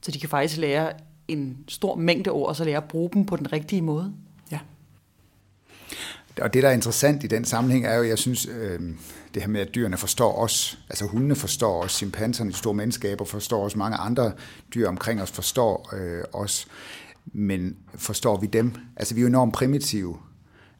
Så 0.02 0.10
de 0.10 0.20
kan 0.20 0.28
faktisk 0.28 0.60
lære 0.60 0.92
en 1.28 1.64
stor 1.68 1.96
mængde 1.96 2.30
ord, 2.30 2.48
og 2.48 2.56
så 2.56 2.64
lære 2.64 2.76
at 2.76 2.88
bruge 2.88 3.10
dem 3.12 3.26
på 3.26 3.36
den 3.36 3.52
rigtige 3.52 3.82
måde? 3.82 4.14
Ja. 4.50 4.58
Og 6.40 6.54
det, 6.54 6.62
der 6.62 6.68
er 6.68 6.72
interessant 6.72 7.24
i 7.24 7.26
den 7.26 7.44
sammenhæng, 7.44 7.86
er 7.86 7.94
jo, 7.94 8.02
jeg 8.02 8.18
synes, 8.18 8.46
øh, 8.46 8.80
det 9.34 9.42
her 9.42 9.48
med, 9.48 9.60
at 9.60 9.74
dyrene 9.74 9.96
forstår 9.96 10.38
os, 10.38 10.78
altså 10.88 11.06
hundene 11.06 11.34
forstår 11.34 11.82
os, 11.82 11.92
chimpanserne, 11.92 12.50
de 12.50 12.56
store 12.56 12.74
menneskaber 12.74 13.24
forstår 13.24 13.64
os, 13.64 13.76
mange 13.76 13.96
andre 13.96 14.32
dyr 14.74 14.88
omkring 14.88 15.22
os 15.22 15.30
forstår 15.30 15.90
øh, 15.92 16.24
os, 16.32 16.66
men 17.32 17.76
forstår 17.94 18.40
vi 18.40 18.46
dem? 18.46 18.74
Altså, 18.96 19.14
vi 19.14 19.20
er 19.20 19.22
jo 19.22 19.28
enormt 19.28 19.54
primitive, 19.54 20.16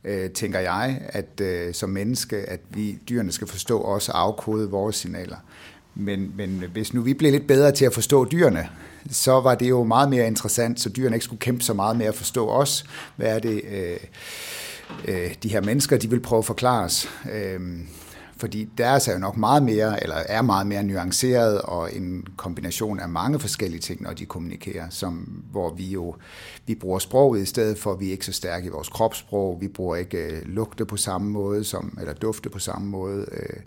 øh, 0.04 0.30
tænker 0.30 0.58
jeg, 0.58 1.00
at 1.08 1.40
øh, 1.40 1.74
som 1.74 1.90
menneske, 1.90 2.36
at 2.36 2.60
vi 2.70 2.98
dyrene 3.08 3.32
skal 3.32 3.46
forstå 3.46 3.82
os 3.82 4.08
og 4.08 4.20
afkode 4.20 4.70
vores 4.70 4.96
signaler. 4.96 5.36
Men, 5.94 6.32
men 6.36 6.64
hvis 6.72 6.94
nu 6.94 7.02
vi 7.02 7.14
blev 7.14 7.32
lidt 7.32 7.46
bedre 7.46 7.72
til 7.72 7.84
at 7.84 7.94
forstå 7.94 8.24
dyrene, 8.24 8.68
så 9.10 9.40
var 9.40 9.54
det 9.54 9.68
jo 9.68 9.84
meget 9.84 10.08
mere 10.08 10.26
interessant, 10.26 10.80
så 10.80 10.88
dyrene 10.88 11.16
ikke 11.16 11.24
skulle 11.24 11.40
kæmpe 11.40 11.64
så 11.64 11.74
meget 11.74 11.96
med 11.96 12.06
at 12.06 12.14
forstå 12.14 12.48
os. 12.48 12.84
Hvad 13.16 13.26
er 13.26 13.38
det... 13.38 13.62
Øh, 13.70 13.96
øh, 15.08 15.34
de 15.42 15.48
her 15.48 15.60
mennesker, 15.60 15.96
de 15.96 16.10
vil 16.10 16.20
prøve 16.20 16.38
at 16.38 16.44
forklare 16.44 16.84
os. 16.84 17.08
Øh, 17.32 17.60
fordi 18.42 18.68
deres 18.78 19.08
er 19.08 19.12
jo 19.12 19.18
nok 19.18 19.36
meget 19.36 19.62
mere, 19.62 20.02
eller 20.02 20.16
er 20.16 20.42
meget 20.42 20.66
mere 20.66 20.82
nuanceret, 20.82 21.60
og 21.60 21.96
en 21.96 22.26
kombination 22.36 23.00
af 23.00 23.08
mange 23.08 23.38
forskellige 23.38 23.80
ting, 23.80 24.02
når 24.02 24.12
de 24.12 24.26
kommunikerer, 24.26 24.86
som, 24.90 25.14
hvor 25.50 25.74
vi 25.74 25.86
jo 25.86 26.14
vi 26.66 26.74
bruger 26.74 26.98
sproget 26.98 27.42
i 27.42 27.46
stedet 27.46 27.78
for, 27.78 27.92
at 27.92 28.00
vi 28.00 28.08
er 28.08 28.12
ikke 28.12 28.26
så 28.26 28.32
stærke 28.32 28.66
i 28.66 28.68
vores 28.68 28.88
kropssprog, 28.88 29.58
vi 29.60 29.68
bruger 29.68 29.96
ikke 29.96 30.18
øh, 30.18 30.42
lugte 30.46 30.84
på 30.84 30.96
samme 30.96 31.30
måde, 31.30 31.64
som, 31.64 31.98
eller 32.00 32.14
dufte 32.14 32.50
på 32.50 32.58
samme 32.58 32.88
måde, 32.88 33.26
øh, 33.32 33.60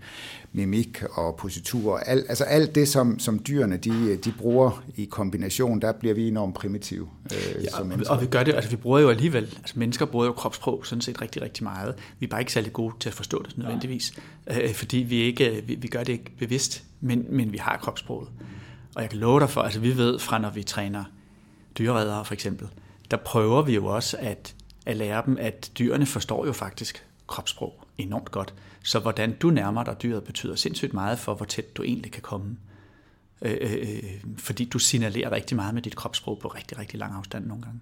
mimik 0.53 1.03
og 1.11 1.35
positur, 1.35 1.97
alt, 1.97 2.25
altså 2.29 2.43
alt 2.43 2.75
det, 2.75 2.87
som, 2.87 3.19
som 3.19 3.39
dyrene 3.47 3.77
de, 3.77 4.15
de 4.15 4.33
bruger 4.37 4.83
i 4.95 5.05
kombination, 5.05 5.81
der 5.81 5.91
bliver 5.91 6.15
vi 6.15 6.27
enormt 6.27 6.55
primitive 6.55 7.07
øh, 7.31 7.63
ja, 7.63 7.69
som 7.69 7.87
mennesker. 7.87 8.13
Og 8.13 8.21
vi 8.21 8.25
gør 8.25 8.43
det, 8.43 8.55
altså 8.55 8.69
vi 8.69 8.75
bruger 8.75 8.99
jo 8.99 9.09
alligevel, 9.09 9.43
altså 9.57 9.79
mennesker 9.79 10.05
bruger 10.05 10.25
jo 10.25 10.31
kropssprog 10.31 10.85
sådan 10.85 11.01
set 11.01 11.21
rigtig, 11.21 11.41
rigtig 11.41 11.63
meget. 11.63 11.95
Vi 12.19 12.25
er 12.25 12.29
bare 12.29 12.41
ikke 12.41 12.53
særlig 12.53 12.73
gode 12.73 12.93
til 12.99 13.09
at 13.09 13.15
forstå 13.15 13.43
det 13.43 13.57
nødvendigvis, 13.57 14.13
ja 14.47 14.64
øh, 14.65 14.73
fordi 14.73 14.97
vi, 14.97 15.15
ikke, 15.15 15.57
øh, 15.57 15.67
vi, 15.67 15.75
vi 15.75 15.87
gør 15.87 16.03
det 16.03 16.13
ikke 16.13 16.31
bevidst, 16.37 16.83
men, 16.99 17.25
men 17.29 17.53
vi 17.53 17.57
har 17.57 17.77
kropssproget. 17.77 18.29
Og 18.95 19.01
jeg 19.01 19.09
kan 19.09 19.19
love 19.19 19.39
dig 19.39 19.49
for, 19.49 19.61
altså 19.61 19.79
vi 19.79 19.97
ved 19.97 20.19
fra, 20.19 20.37
når 20.37 20.49
vi 20.49 20.63
træner 20.63 21.03
dyreredere 21.77 22.25
for 22.25 22.33
eksempel, 22.33 22.67
der 23.11 23.17
prøver 23.17 23.61
vi 23.61 23.75
jo 23.75 23.85
også 23.85 24.17
at, 24.19 24.55
at 24.85 24.97
lære 24.97 25.23
dem, 25.25 25.37
at 25.39 25.71
dyrene 25.79 26.05
forstår 26.05 26.45
jo 26.45 26.53
faktisk 26.53 27.05
kropssprog 27.27 27.83
enormt 27.97 28.31
godt. 28.31 28.53
Så 28.83 28.99
hvordan 28.99 29.37
du 29.37 29.49
nærmer 29.49 29.83
dig 29.83 29.95
dyret 30.03 30.23
betyder 30.23 30.55
sindssygt 30.55 30.93
meget 30.93 31.19
for, 31.19 31.33
hvor 31.33 31.45
tæt 31.45 31.77
du 31.77 31.83
egentlig 31.83 32.11
kan 32.11 32.21
komme. 32.21 32.57
Øh, 33.41 33.57
øh, 33.61 33.71
øh 33.81 34.03
fordi 34.37 34.65
du 34.65 34.79
signalerer 34.79 35.31
rigtig 35.31 35.55
meget 35.55 35.73
med 35.73 35.81
dit 35.81 35.95
kropssprog 35.95 36.39
på 36.39 36.47
rigtig, 36.47 36.77
rigtig 36.77 36.99
lang 36.99 37.13
afstand 37.13 37.45
nogle 37.45 37.63
gange. 37.63 37.79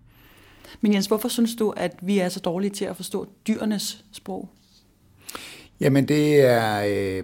Men 0.81 0.93
Jens, 0.93 1.05
hvorfor 1.05 1.27
synes 1.27 1.55
du, 1.55 1.69
at 1.69 1.95
vi 2.01 2.19
er 2.19 2.29
så 2.29 2.39
dårlige 2.39 2.71
til 2.71 2.85
at 2.85 2.95
forstå 2.95 3.27
dyrenes 3.47 4.05
sprog? 4.11 4.49
Jamen 5.83 6.07
det 6.07 6.41
er... 6.41 6.83
Øh 6.87 7.23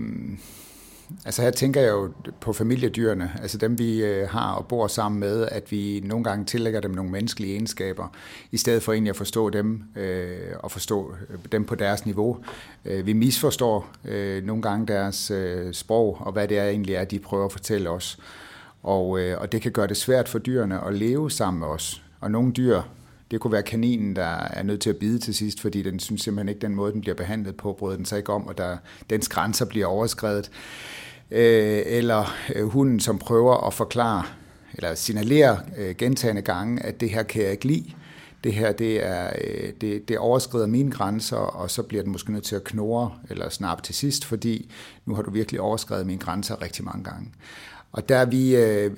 Altså 1.25 1.41
her 1.41 1.51
tænker 1.51 1.81
jeg 1.81 1.89
jo 1.89 2.11
på 2.41 2.53
familiedyrene, 2.53 3.31
altså 3.41 3.57
dem 3.57 3.79
vi 3.79 4.03
øh, 4.03 4.29
har 4.29 4.51
og 4.51 4.67
bor 4.67 4.87
sammen 4.87 5.19
med, 5.19 5.47
at 5.51 5.71
vi 5.71 6.01
nogle 6.05 6.23
gange 6.23 6.45
tillægger 6.45 6.79
dem 6.79 6.91
nogle 6.91 7.11
menneskelige 7.11 7.53
egenskaber, 7.53 8.07
i 8.51 8.57
stedet 8.57 8.83
for 8.83 8.93
egentlig 8.93 9.09
at 9.09 9.15
forstå 9.15 9.49
dem 9.49 9.83
øh, 9.95 10.37
og 10.59 10.71
forstå 10.71 11.15
øh, 11.29 11.37
dem 11.51 11.65
på 11.65 11.75
deres 11.75 12.05
niveau. 12.05 12.37
Øh, 12.85 13.05
vi 13.05 13.13
misforstår 13.13 13.89
øh, 14.05 14.43
nogle 14.43 14.61
gange 14.61 14.87
deres 14.87 15.31
øh, 15.31 15.73
sprog 15.73 16.17
og 16.19 16.31
hvad 16.31 16.47
det 16.47 16.57
er 16.57 16.69
egentlig 16.69 16.95
er, 16.95 17.03
de 17.03 17.19
prøver 17.19 17.45
at 17.45 17.51
fortælle 17.51 17.89
os. 17.89 18.19
Og, 18.83 19.19
øh, 19.19 19.41
og 19.41 19.51
det 19.51 19.61
kan 19.61 19.71
gøre 19.71 19.87
det 19.87 19.97
svært 19.97 20.29
for 20.29 20.39
dyrene 20.39 20.85
at 20.85 20.93
leve 20.93 21.31
sammen 21.31 21.59
med 21.59 21.67
os. 21.67 22.01
Og 22.19 22.31
nogle 22.31 22.51
dyr, 22.51 22.81
det 23.31 23.39
kunne 23.39 23.53
være 23.53 23.63
kaninen, 23.63 24.15
der 24.15 24.37
er 24.37 24.63
nødt 24.63 24.81
til 24.81 24.89
at 24.89 24.97
bide 24.97 25.19
til 25.19 25.35
sidst, 25.35 25.61
fordi 25.61 25.81
den 25.81 25.99
synes 25.99 26.21
simpelthen 26.21 26.49
ikke, 26.49 26.61
den 26.61 26.75
måde, 26.75 26.93
den 26.93 27.01
bliver 27.01 27.15
behandlet 27.15 27.57
på, 27.57 27.73
bryder 27.73 27.95
den 27.95 28.05
sig 28.05 28.17
ikke 28.17 28.33
om, 28.33 28.47
og 28.47 28.57
der, 28.57 28.77
dens 29.09 29.29
grænser 29.29 29.65
bliver 29.65 29.85
overskrevet 29.85 30.51
øh, 31.31 31.81
eller 31.85 32.35
øh, 32.55 32.65
hunden, 32.65 32.99
som 32.99 33.19
prøver 33.19 33.67
at 33.67 33.73
forklare 33.73 34.23
eller 34.73 34.95
signalere 34.95 35.59
øh, 35.77 35.95
gentagende 35.95 36.41
gange, 36.41 36.83
at 36.83 36.99
det 36.99 37.09
her 37.09 37.23
kan 37.23 37.43
jeg 37.43 37.51
ikke 37.51 37.67
lide. 37.67 37.91
det 38.43 38.53
her 38.53 38.71
det, 38.71 39.05
er, 39.05 39.29
øh, 39.41 39.73
det, 39.81 40.09
det 40.09 40.17
overskrider 40.17 40.67
mine 40.67 40.91
grænser, 40.91 41.37
og 41.37 41.71
så 41.71 41.83
bliver 41.83 42.03
den 42.03 42.11
måske 42.11 42.31
nødt 42.31 42.43
til 42.43 42.55
at 42.55 42.63
knore 42.63 43.11
eller 43.29 43.49
snappe 43.49 43.83
til 43.83 43.95
sidst, 43.95 44.25
fordi 44.25 44.71
nu 45.05 45.15
har 45.15 45.21
du 45.21 45.31
virkelig 45.31 45.61
overskrevet 45.61 46.05
mine 46.05 46.19
grænser 46.19 46.61
rigtig 46.61 46.85
mange 46.85 47.03
gange. 47.03 47.31
Og 47.91 48.09
der 48.09 48.17
er 48.17 48.25
vi, 48.25 48.55
øh, 48.55 48.97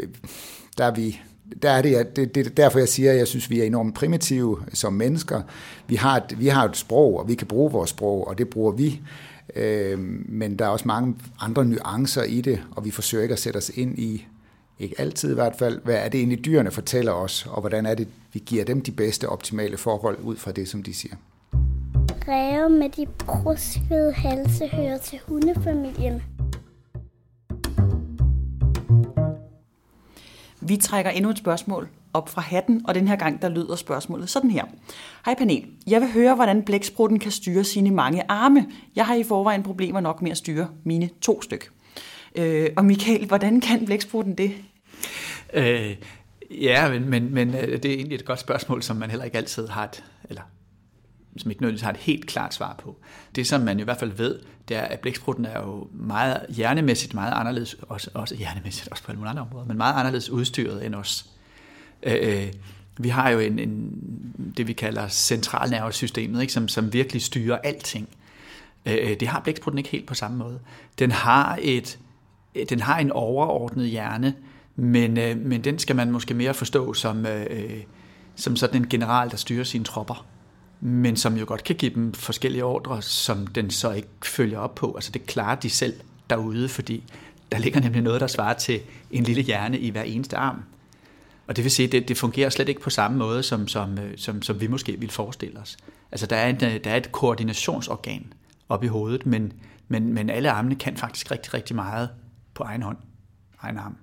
der 0.78 0.86
er 0.86 0.92
vi 0.92 1.22
der 1.62 1.70
er 1.70 1.82
det, 1.82 2.16
det, 2.16 2.36
det 2.36 2.58
derfor, 2.58 2.80
jeg 2.80 2.88
siger, 2.88 3.12
at 3.12 3.18
jeg 3.18 3.28
synes, 3.28 3.50
vi 3.50 3.60
er 3.60 3.64
enormt 3.64 3.96
primitive 3.96 4.58
som 4.74 4.94
mennesker. 4.94 5.42
Vi 5.88 5.96
har, 5.96 6.18
et, 6.18 6.40
vi 6.40 6.48
har 6.48 6.66
et 6.66 6.78
sprog, 6.78 7.20
og 7.20 7.28
vi 7.28 7.36
kan 7.36 7.48
bruge 7.48 7.72
vores 7.72 7.90
sprog, 7.90 8.28
og 8.28 8.38
det 8.38 8.50
bruger 8.50 8.72
vi. 8.72 9.02
Øh, 9.56 10.00
men 10.26 10.60
der 10.60 10.66
er 10.66 10.70
også 10.70 10.88
mange 10.88 11.16
andre 11.40 11.66
nuancer 11.66 12.24
i 12.24 12.42
det, 12.42 12.64
og 12.76 12.86
vi 12.86 12.92
forsøger 12.92 13.22
ikke 13.22 13.34
at 13.34 13.40
sætte 13.40 13.58
os 13.58 13.70
ind 13.70 14.00
i, 14.00 14.28
ikke 14.80 14.96
altid 15.02 15.32
i 15.32 15.34
hvert 15.34 15.56
fald, 15.56 15.82
hvad 15.84 15.96
er 15.96 16.10
det 16.10 16.18
egentlig 16.18 16.46
dyrene 16.46 16.72
fortæller 16.72 17.12
os, 17.12 17.48
og 17.50 17.62
hvordan 17.62 17.86
er 17.86 17.96
det, 17.96 18.08
vi 18.34 18.44
giver 18.46 18.66
dem 18.66 18.82
de 18.82 18.92
bedste 18.92 19.30
optimale 19.30 19.78
forhold 19.78 20.18
ud 20.24 20.36
fra 20.36 20.52
det, 20.52 20.68
som 20.68 20.84
de 20.84 20.94
siger. 20.94 21.16
Ræve 22.28 22.70
med 22.70 22.90
de 22.90 23.06
bruskede 23.18 24.14
halse 24.14 24.68
hører 24.68 24.98
til 24.98 25.20
hundefamilien. 25.28 26.22
Vi 30.62 30.78
trækker 30.78 31.12
endnu 31.12 31.30
et 31.30 31.38
spørgsmål 31.38 31.90
op 32.14 32.30
fra 32.30 32.42
hatten, 32.42 32.82
og 32.88 32.96
den 32.96 33.08
her 33.08 33.16
gang 33.16 33.42
der 33.42 33.50
lyder 33.50 33.76
spørgsmålet 33.76 34.30
sådan 34.30 34.52
her. 34.52 34.66
Hej 35.26 35.36
panel, 35.36 35.66
jeg 35.88 36.02
vil 36.02 36.12
høre, 36.12 36.36
hvordan 36.36 36.64
blæksprutten 36.64 37.20
kan 37.20 37.32
styre 37.32 37.64
sine 37.64 37.92
mange 37.92 38.24
arme. 38.30 38.66
Jeg 38.96 39.06
har 39.06 39.16
i 39.16 39.24
forvejen 39.24 39.64
problemer 39.64 40.00
nok 40.00 40.22
med 40.22 40.32
at 40.32 40.38
styre 40.38 40.68
mine 40.84 41.10
to 41.22 41.42
styk. 41.42 41.72
Øh, 42.36 42.70
og 42.78 42.86
Michael, 42.86 43.26
hvordan 43.26 43.62
kan 43.62 43.86
blæksprutten 43.86 44.36
det? 44.36 44.52
Øh, 45.54 45.96
ja, 46.52 46.90
men, 46.90 47.10
men, 47.10 47.34
men 47.34 47.56
øh, 47.56 47.84
det 47.84 47.86
er 47.86 47.96
egentlig 47.96 48.16
et 48.16 48.26
godt 48.26 48.40
spørgsmål, 48.40 48.84
som 48.84 48.98
man 48.98 49.10
heller 49.10 49.26
ikke 49.26 49.38
altid 49.38 49.68
har 49.68 49.84
et, 49.84 50.04
eller 50.30 50.42
som 51.38 51.52
ikke 51.52 51.62
nødvendigvis 51.62 51.84
har 51.84 51.92
et 51.92 51.98
helt 51.98 52.28
klart 52.28 52.54
svar 52.54 52.76
på. 52.84 52.98
Det, 53.36 53.48
som 53.48 53.62
man 53.62 53.80
i 53.80 53.84
hvert 53.84 53.98
fald 53.98 54.12
ved, 54.12 54.40
det 54.68 54.78
er, 54.78 54.82
at 54.82 55.00
blæksprutten 55.00 55.46
er 55.46 55.60
jo 55.60 55.88
meget 55.94 56.46
hjernemæssigt 56.50 57.14
meget 57.14 57.34
anderledes, 57.34 57.76
også, 57.90 58.12
også 58.14 58.36
hjernemæssigt, 58.36 58.90
også 58.92 59.04
på 59.04 59.12
alle 59.12 59.20
mulige 59.20 59.30
andre 59.30 59.42
områder, 59.42 59.66
men 59.66 59.78
meget 59.78 59.94
anderledes 59.94 60.30
udstyret 60.30 60.86
end 60.86 60.96
os. 60.96 61.26
Øh, 62.04 62.18
øh 62.22 62.54
vi 62.98 63.10
har 63.10 63.30
jo 63.30 63.40
en, 63.40 63.60
en, 63.60 63.92
det, 64.58 64.68
vi 64.68 64.74
kalder 64.74 65.08
centralnervesystemet, 65.08 66.42
ikke, 66.42 66.54
som, 66.54 66.68
som 66.68 66.94
virkelig 66.94 67.22
styrer 67.22 67.58
alting. 67.58 68.10
Øh, 68.86 68.98
øh 69.02 69.20
det 69.20 69.28
har 69.28 69.40
blæksprutten 69.40 69.78
ikke 69.78 69.90
helt 69.90 70.08
på 70.08 70.14
samme 70.14 70.38
måde. 70.38 70.60
Den 71.00 71.12
har, 71.12 71.60
et, 71.62 72.00
øh, 72.56 72.66
den 72.70 72.80
har 72.80 73.00
en 73.00 73.12
overordnet 73.12 73.88
hjerne, 73.88 74.34
men, 74.76 75.18
øh, 75.18 75.38
men 75.38 75.64
den 75.64 75.80
skal 75.80 75.96
man 75.96 76.12
måske 76.12 76.34
mere 76.34 76.54
forstå 76.54 76.94
som, 76.94 77.26
øh, 77.26 77.82
som 78.36 78.56
sådan 78.56 78.82
en 78.82 78.90
general, 78.90 79.32
der 79.32 79.38
styrer 79.38 79.64
sine 79.64 79.84
tropper 79.84 80.26
men 80.82 81.16
som 81.16 81.38
jo 81.38 81.46
godt 81.48 81.64
kan 81.64 81.76
give 81.76 81.94
dem 81.96 82.14
forskellige 82.14 82.64
ordre, 82.64 83.02
som 83.02 83.48
den 83.48 83.70
så 83.70 83.92
ikke 83.92 84.08
følger 84.24 84.60
op 84.60 84.76
på. 84.76 84.94
Altså 84.96 85.12
det 85.12 85.26
klarer 85.26 85.56
de 85.56 85.70
selv 85.70 85.94
derude, 86.30 86.70
fordi 86.70 87.04
der 87.52 87.58
ligger 87.58 87.80
nemlig 87.82 88.02
noget, 88.02 88.22
der 88.22 88.28
svarer 88.28 88.54
til 88.54 88.80
en 89.12 89.24
lille 89.24 89.42
hjerne 89.42 89.80
i 89.80 89.90
hver 89.90 90.04
eneste 90.04 90.38
arm. 90.38 90.64
Og 91.48 91.56
det 91.56 91.64
vil 91.64 91.72
sige, 91.72 91.86
at 91.86 91.92
det, 91.92 92.08
det 92.08 92.18
fungerer 92.18 92.50
slet 92.50 92.70
ikke 92.70 92.82
på 92.82 92.90
samme 92.90 93.18
måde, 93.18 93.44
som, 93.44 93.68
som, 93.68 94.00
øh, 94.00 94.18
som, 94.18 94.42
som 94.42 94.62
vi 94.62 94.68
måske 94.68 95.00
ville 95.00 95.12
forestille 95.12 95.60
os. 95.60 95.78
Altså 96.12 96.26
der 96.26 96.36
er, 96.36 96.50
en, 96.50 96.56
øh, 96.56 96.84
der 96.84 96.92
er 96.92 96.98
et 96.98 97.12
koordinationsorgan 97.12 98.34
oppe 98.70 98.86
i 98.86 98.90
hovedet, 98.90 99.26
men, 99.26 99.54
men, 99.88 100.14
men 100.14 100.30
alle 100.30 100.52
armene 100.52 100.76
kan 100.76 100.98
faktisk 100.98 101.32
rigtig, 101.32 101.54
rigtig 101.54 101.76
meget 101.76 102.10
på 102.54 102.64
egen 102.64 102.82
hånd, 102.82 102.98
egen 103.62 103.78
arm, 103.78 103.98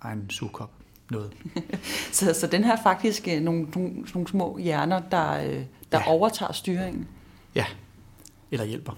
egen 0.00 0.30
sugekop 0.30 0.77
noget. 1.10 1.32
så, 2.12 2.34
så 2.34 2.46
den 2.46 2.64
her 2.64 2.76
faktisk 2.82 3.28
øh, 3.28 3.40
nogle, 3.40 3.66
nogle, 3.74 3.92
nogle 4.14 4.28
små 4.28 4.58
hjerner, 4.58 5.00
der, 5.10 5.32
øh, 5.32 5.62
der 5.92 5.98
ja. 5.98 6.10
overtager 6.10 6.52
styringen? 6.52 7.06
Ja, 7.54 7.64
eller 8.50 8.64
hjælper. 8.64 8.92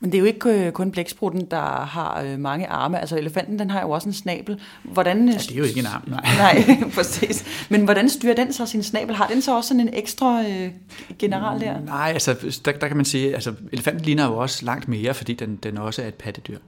Men 0.00 0.12
det 0.12 0.18
er 0.18 0.20
jo 0.20 0.26
ikke 0.26 0.66
øh, 0.66 0.72
kun 0.72 0.90
blæksprutten, 0.90 1.46
der 1.50 1.84
har 1.84 2.36
mange 2.38 2.66
arme. 2.66 3.00
Altså 3.00 3.18
elefanten, 3.18 3.58
den 3.58 3.70
har 3.70 3.80
jo 3.80 3.90
også 3.90 4.08
en 4.08 4.12
snabel. 4.12 4.60
Hvordan, 4.82 5.28
ja, 5.28 5.34
det 5.34 5.52
er 5.52 5.58
jo 5.58 5.64
ikke 5.64 5.80
en 5.80 5.86
arm, 5.86 6.02
nej. 6.06 6.34
nej, 6.54 6.80
præcis. 6.94 7.66
Men 7.70 7.84
hvordan 7.84 8.08
styrer 8.08 8.34
den 8.34 8.52
så 8.52 8.66
sin 8.66 8.82
snabel? 8.82 9.14
Har 9.14 9.26
den 9.26 9.42
så 9.42 9.56
også 9.56 9.68
sådan 9.68 9.80
en 9.80 9.94
ekstra 9.94 10.42
øh, 10.48 10.70
general 11.18 11.60
der? 11.60 11.80
Nej, 11.80 12.10
altså 12.12 12.58
der, 12.64 12.72
der 12.72 12.88
kan 12.88 12.96
man 12.96 13.06
sige, 13.06 13.34
altså 13.34 13.54
elefanten 13.72 14.04
ligner 14.04 14.26
jo 14.26 14.36
også 14.36 14.64
langt 14.64 14.88
mere, 14.88 15.14
fordi 15.14 15.34
den, 15.34 15.56
den 15.56 15.78
også 15.78 16.02
er 16.02 16.08
et 16.08 16.14
pattedyr. 16.14 16.58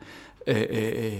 Øh, 0.47 0.65
øh, 0.71 1.13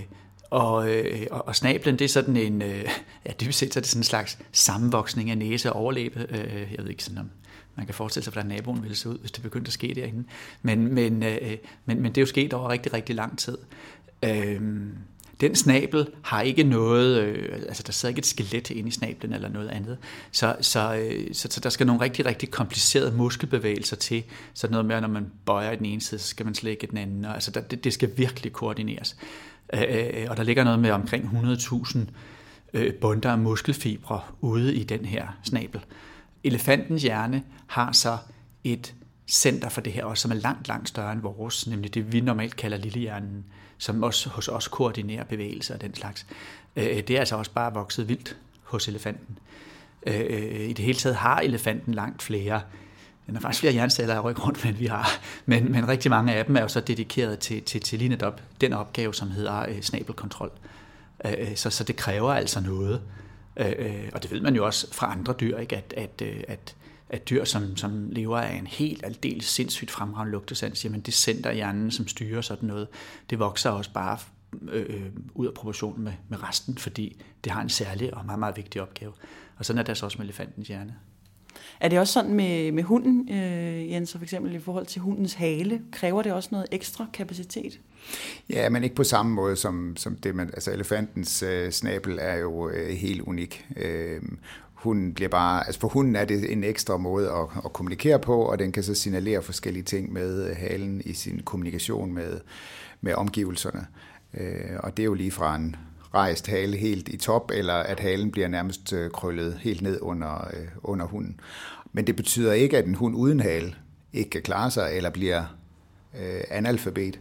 og, 0.51 0.91
øh, 0.91 1.27
og, 1.31 1.49
og 1.49 1.57
snablen, 1.57 1.99
det 1.99 2.05
er 2.05 2.09
sådan 2.09 2.37
en, 2.37 2.63
øh, 2.63 2.85
ja 3.27 3.33
dybest 3.41 3.59
set 3.59 3.73
så 3.73 3.79
er 3.79 3.81
det 3.81 3.91
sådan 3.91 4.01
en 4.01 4.05
slags 4.05 4.39
sammenvoksning 4.53 5.31
af 5.31 5.39
næse 5.39 5.73
og 5.73 5.81
overlæbe. 5.81 6.27
Øh, 6.31 6.73
jeg 6.73 6.85
ved 6.85 6.91
ikke 6.91 7.05
sådan 7.05 7.19
om, 7.19 7.31
man 7.77 7.87
kan 7.87 7.95
forestille 7.95 8.25
sig, 8.25 8.33
hvordan 8.33 8.49
naboen 8.49 8.83
ville 8.83 8.97
se 8.97 9.09
ud, 9.09 9.19
hvis 9.19 9.33
det 9.33 9.43
begyndte 9.43 9.69
at 9.69 9.73
ske 9.73 9.93
derinde. 9.95 10.25
Men, 10.63 10.95
men, 10.95 11.23
øh, 11.23 11.57
men, 11.87 12.03
men 12.03 12.13
det 12.13 12.19
er 12.19 12.23
jo 12.23 12.27
sket 12.27 12.53
over 12.53 12.69
rigtig, 12.69 12.93
rigtig 12.93 13.15
lang 13.15 13.39
tid. 13.39 13.59
Øh, 14.25 14.61
den 15.41 15.55
snabel 15.55 16.07
har 16.23 16.41
ikke 16.41 16.63
noget, 16.63 17.23
øh, 17.23 17.53
altså 17.69 17.83
der 17.87 17.93
sidder 17.93 18.11
ikke 18.11 18.19
et 18.19 18.27
skelet 18.27 18.71
inde 18.71 18.89
i 18.89 18.91
snablen 18.91 19.33
eller 19.33 19.49
noget 19.49 19.69
andet. 19.69 19.99
Så, 20.33 20.57
så, 20.61 20.95
øh, 20.95 21.35
så, 21.35 21.49
så 21.51 21.61
der 21.61 21.71
skal 21.71 21.87
nogle 21.87 22.03
rigtig, 22.03 22.27
rigtig 22.27 22.51
komplicerede 22.51 23.17
muskelbevægelser 23.17 23.97
til. 23.97 24.25
Så 24.55 24.69
noget 24.71 24.87
med, 24.87 25.01
når 25.01 25.09
man 25.09 25.27
bøjer 25.47 25.71
i 25.71 25.77
den 25.77 25.87
ene 25.87 26.01
side, 26.01 26.21
så 26.21 26.27
skal 26.27 26.47
man 26.47 26.55
slække 26.55 26.87
den 26.87 26.99
anden. 26.99 27.25
Og, 27.25 27.35
altså 27.35 27.51
der, 27.51 27.61
det, 27.61 27.85
det 27.85 27.93
skal 27.93 28.11
virkelig 28.17 28.53
koordineres. 28.53 29.17
Øh, 29.73 29.83
øh, 29.91 30.27
og 30.31 30.37
der 30.37 30.43
ligger 30.43 30.65
noget 30.65 30.79
med 30.79 30.91
omkring 30.91 31.25
100.000 31.25 31.99
øh, 32.75 32.95
bunder 32.95 33.31
af 33.31 33.39
muskelfibre 33.39 34.21
ude 34.41 34.75
i 34.75 34.85
den 34.85 35.05
her 35.05 35.27
snabel. 35.43 35.81
Elefantens 36.45 37.03
hjerne 37.03 37.43
har 37.67 37.93
så 37.93 38.19
et 38.65 38.95
center 39.27 39.69
for 39.69 39.81
det 39.81 39.93
her 39.93 40.05
også, 40.05 40.23
som 40.23 40.31
er 40.31 40.35
langt, 40.35 40.69
langt 40.69 40.89
større 40.89 41.13
end 41.13 41.21
vores, 41.21 41.67
nemlig 41.67 41.95
det, 41.95 42.13
vi 42.13 42.21
normalt 42.21 42.57
kalder 42.57 42.77
lillehjernen, 42.77 43.45
som 43.79 44.03
også 44.03 44.29
hos 44.29 44.49
os 44.49 44.69
koordinerer 44.69 45.25
bevægelser 45.25 45.75
og 45.75 45.81
den 45.81 45.95
slags. 45.95 46.27
Øh, 46.77 46.85
øh 46.85 46.97
det 46.97 47.11
er 47.11 47.19
altså 47.19 47.37
også 47.37 47.51
bare 47.51 47.75
vokset 47.75 48.09
vildt 48.09 48.37
hos 48.63 48.89
elefanten. 48.89 49.39
Øh, 50.07 50.69
I 50.69 50.73
det 50.73 50.85
hele 50.85 50.99
taget 50.99 51.17
har 51.17 51.41
elefanten 51.41 51.95
langt 51.95 52.23
flere 52.23 52.61
den 53.29 53.37
har 53.37 53.41
faktisk 53.41 53.61
flere 53.61 53.73
hjerneceller 53.73 54.15
at 54.15 54.25
rykke 54.25 54.41
rundt, 54.41 54.65
end 54.67 54.77
vi 54.77 54.87
har. 54.87 55.09
Men, 55.47 55.73
men 55.73 55.89
rigtig 55.89 56.11
mange 56.11 56.35
af 56.35 56.45
dem 56.45 56.57
er 56.57 56.61
jo 56.61 56.69
så 56.69 56.81
dedikeret 56.81 57.39
til, 57.39 57.63
til, 57.63 57.81
til 57.81 57.99
lige 57.99 58.09
netop 58.09 58.43
den 58.61 58.73
opgave, 58.73 59.15
som 59.15 59.31
hedder 59.31 59.69
øh, 59.69 59.81
snabelkontrol. 59.81 60.51
Øh, 61.25 61.33
øh 61.39 61.57
så, 61.57 61.71
så 61.71 61.85
det 61.85 61.97
kræver 61.97 62.33
altså 62.33 62.61
noget. 62.61 63.03
Øh, 63.57 63.73
øh, 63.79 64.09
og 64.13 64.23
det 64.23 64.31
ved 64.31 64.41
man 64.41 64.57
jo 64.57 64.67
også 64.67 64.95
fra 64.95 65.13
andre 65.13 65.35
dyr, 65.41 65.59
ikke? 65.59 65.77
At, 65.77 65.95
at, 65.97 66.23
øh, 66.23 66.41
at, 66.49 66.75
at 67.09 67.31
dyr, 67.31 67.45
som, 67.45 67.77
som 67.77 68.09
lever 68.11 68.39
af 68.39 68.55
en 68.57 68.67
helt 68.67 69.05
aldeles 69.05 69.45
sindssygt 69.45 69.91
fremragende 69.91 70.33
lugtesans, 70.33 70.85
jamen 70.85 71.01
det 71.01 71.15
center 71.15 71.51
i 71.51 71.55
hjernen, 71.55 71.91
som 71.91 72.09
styrer 72.09 72.41
sådan 72.41 72.67
noget, 72.69 72.89
det 73.31 73.39
vokser 73.39 73.71
også 73.71 73.93
bare 73.93 74.19
øh, 74.69 75.07
ud 75.35 75.47
af 75.47 75.55
proportion 75.55 76.01
med, 76.01 76.13
med 76.29 76.43
resten, 76.43 76.79
fordi 76.79 77.23
det 77.45 77.53
har 77.53 77.63
en 77.63 77.69
særlig 77.69 78.15
og 78.15 78.27
meget, 78.27 78.39
meget 78.39 78.57
vigtig 78.57 78.83
opgave. 78.83 79.13
Og 79.57 79.65
sådan 79.65 79.79
er 79.79 79.83
det 79.83 79.89
altså 79.89 80.07
også 80.07 80.19
med 80.19 80.25
elefantens 80.25 80.69
hjerne. 80.69 80.95
Er 81.81 81.89
det 81.89 81.99
også 81.99 82.13
sådan 82.13 82.35
med, 82.35 82.73
med 82.73 82.83
hunden, 82.83 83.29
øh, 83.33 83.91
Jens, 83.91 84.13
for 84.13 84.23
eksempel 84.23 84.55
i 84.55 84.59
forhold 84.59 84.87
til 84.87 85.01
hundens 85.01 85.35
hale? 85.35 85.83
Kræver 85.93 86.23
det 86.23 86.33
også 86.33 86.49
noget 86.53 86.67
ekstra 86.71 87.07
kapacitet? 87.13 87.81
Ja, 88.51 88.69
men 88.69 88.85
ikke 88.85 88.97
på 88.97 89.05
samme 89.05 89.35
måde 89.35 89.57
som, 89.57 89.97
som 89.97 90.17
det, 90.17 90.35
man, 90.35 90.47
altså 90.47 90.73
elefantens 90.73 91.43
øh, 91.43 91.71
snabel 91.71 92.19
er 92.21 92.35
jo 92.35 92.69
øh, 92.69 92.89
helt 92.89 93.21
unik. 93.21 93.67
Øh, 93.77 94.23
hunden 94.75 95.15
bliver 95.15 95.29
bare, 95.29 95.67
altså 95.67 95.81
for 95.81 95.89
hunden 95.89 96.17
er 96.17 96.25
det 96.25 96.53
en 96.53 96.65
ekstra 96.65 96.97
måde 96.97 97.31
at, 97.31 97.47
at 97.65 97.73
kommunikere 97.73 98.19
på, 98.19 98.43
og 98.43 98.59
den 98.59 98.73
kan 98.73 98.83
så 98.83 98.95
signalere 98.95 99.43
forskellige 99.43 99.83
ting 99.83 100.13
med 100.13 100.51
øh, 100.51 100.57
halen 100.57 101.03
i 101.05 101.13
sin 101.13 101.41
kommunikation 101.45 102.13
med, 102.13 102.41
med 103.01 103.15
omgivelserne. 103.15 103.87
Øh, 104.35 104.77
og 104.79 104.97
det 104.97 105.03
er 105.03 105.05
jo 105.05 105.15
lige 105.15 105.31
fra 105.31 105.57
en 105.57 105.77
rejst 106.15 106.47
hale 106.47 106.77
helt 106.77 107.09
i 107.09 107.17
top, 107.17 107.51
eller 107.55 107.75
at 107.75 108.01
halen 108.01 108.31
bliver 108.31 108.49
nærmest 108.49 108.93
øh, 108.93 109.11
krøllet 109.11 109.59
helt 109.61 109.83
ned 109.83 109.99
under, 110.03 110.49
øh, 110.57 110.69
under 110.83 111.07
hunden. 111.07 111.41
Men 111.93 112.07
det 112.07 112.17
betyder 112.17 112.53
ikke, 112.53 112.79
at 112.79 112.87
en 112.87 112.95
hund 112.95 113.17
uden 113.17 113.41
hale 113.41 113.75
ikke 114.13 114.31
kan 114.31 114.43
klare 114.43 114.71
sig, 114.71 114.97
eller 114.97 115.11
bliver 115.11 115.45
øh, 116.21 116.41
analfabet. 116.51 117.21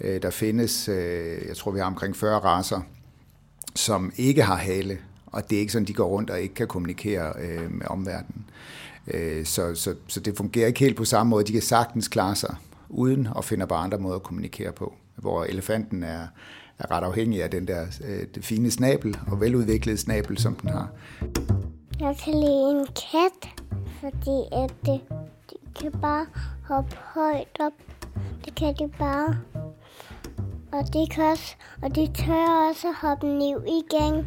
Øh, 0.00 0.22
der 0.22 0.30
findes, 0.30 0.88
øh, 0.88 1.48
jeg 1.48 1.56
tror 1.56 1.70
vi 1.70 1.78
har 1.78 1.86
omkring 1.86 2.16
40 2.16 2.38
raser, 2.38 2.80
som 3.74 4.12
ikke 4.16 4.42
har 4.42 4.56
hale, 4.56 4.98
og 5.26 5.50
det 5.50 5.56
er 5.56 5.60
ikke 5.60 5.72
sådan, 5.72 5.86
de 5.86 5.94
går 5.94 6.08
rundt 6.08 6.30
og 6.30 6.40
ikke 6.40 6.54
kan 6.54 6.66
kommunikere 6.66 7.32
øh, 7.38 7.72
med 7.72 7.86
omverdenen. 7.86 8.44
Øh, 9.06 9.44
så, 9.44 9.74
så, 9.74 9.94
så 10.06 10.20
det 10.20 10.36
fungerer 10.36 10.66
ikke 10.66 10.80
helt 10.80 10.96
på 10.96 11.04
samme 11.04 11.30
måde. 11.30 11.44
De 11.44 11.52
kan 11.52 11.62
sagtens 11.62 12.08
klare 12.08 12.34
sig 12.36 12.56
uden 12.88 13.26
og 13.26 13.44
finder 13.44 13.66
bare 13.66 13.84
andre 13.84 13.98
måder 13.98 14.16
at 14.16 14.22
kommunikere 14.22 14.72
på. 14.72 14.94
Hvor 15.16 15.44
elefanten 15.44 16.02
er, 16.02 16.26
er 16.80 16.90
ret 16.90 17.04
afhængig 17.04 17.42
af 17.42 17.50
den 17.50 17.68
der 17.68 17.82
øh, 18.04 18.26
det 18.34 18.44
fine 18.44 18.70
snabel 18.70 19.16
og 19.30 19.40
veludviklede 19.40 19.98
snabel, 19.98 20.38
som 20.38 20.54
den 20.54 20.70
har. 20.70 20.88
Jeg 22.00 22.16
kan 22.24 22.34
lide 22.34 22.70
en 22.70 22.86
kat, 22.86 23.64
fordi 24.00 24.38
at 24.52 24.74
det, 24.86 25.00
de 25.50 25.56
kan 25.80 25.92
bare 26.00 26.26
hoppe 26.68 26.96
højt 27.14 27.58
op. 27.60 27.72
Det 28.44 28.54
kan 28.54 28.74
de 28.74 28.88
bare. 28.98 29.36
Og 30.72 30.94
de, 30.94 31.06
kan 31.10 31.24
også, 31.24 31.54
og 31.82 31.94
de 31.94 32.06
tør 32.06 32.68
også 32.70 32.86
hoppe 33.02 33.26
ned 33.26 33.62
igen. 33.66 34.26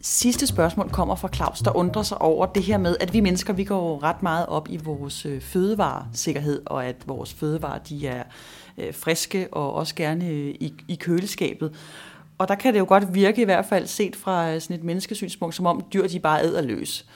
Sidste 0.00 0.46
spørgsmål 0.46 0.90
kommer 0.90 1.14
fra 1.14 1.28
Claus, 1.34 1.58
der 1.58 1.76
undrer 1.76 2.02
sig 2.02 2.20
over 2.20 2.46
det 2.46 2.62
her 2.62 2.78
med, 2.78 2.96
at 3.00 3.12
vi 3.12 3.20
mennesker, 3.20 3.52
vi 3.52 3.64
går 3.64 4.02
ret 4.02 4.22
meget 4.22 4.46
op 4.46 4.68
i 4.70 4.76
vores 4.76 5.26
øh, 5.26 5.40
fødevaresikkerhed, 5.40 6.62
og 6.66 6.86
at 6.86 6.96
vores 7.06 7.34
fødevarer, 7.34 7.78
de 7.78 8.06
er 8.06 8.22
øh, 8.78 8.94
friske 8.94 9.48
og 9.52 9.74
også 9.74 9.94
gerne 9.94 10.28
øh, 10.28 10.54
i, 10.60 10.74
i 10.88 10.94
køleskabet. 10.94 11.74
Og 12.38 12.48
der 12.48 12.54
kan 12.54 12.74
det 12.74 12.80
jo 12.80 12.84
godt 12.88 13.14
virke, 13.14 13.42
i 13.42 13.44
hvert 13.44 13.66
fald 13.66 13.86
set 13.86 14.16
fra 14.16 14.52
øh, 14.52 14.60
sådan 14.60 14.76
et 14.76 14.84
menneskesynspunkt, 14.84 15.54
som 15.54 15.66
om 15.66 15.84
dyr, 15.92 16.06
de 16.06 16.20
bare 16.20 16.44
æder 16.44 16.62
løs. 16.62 17.06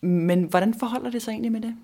Men 0.00 0.42
hvordan 0.42 0.74
forholder 0.78 1.10
det 1.10 1.22
sig 1.22 1.30
egentlig 1.30 1.52
med 1.52 1.60
det? 1.60 1.74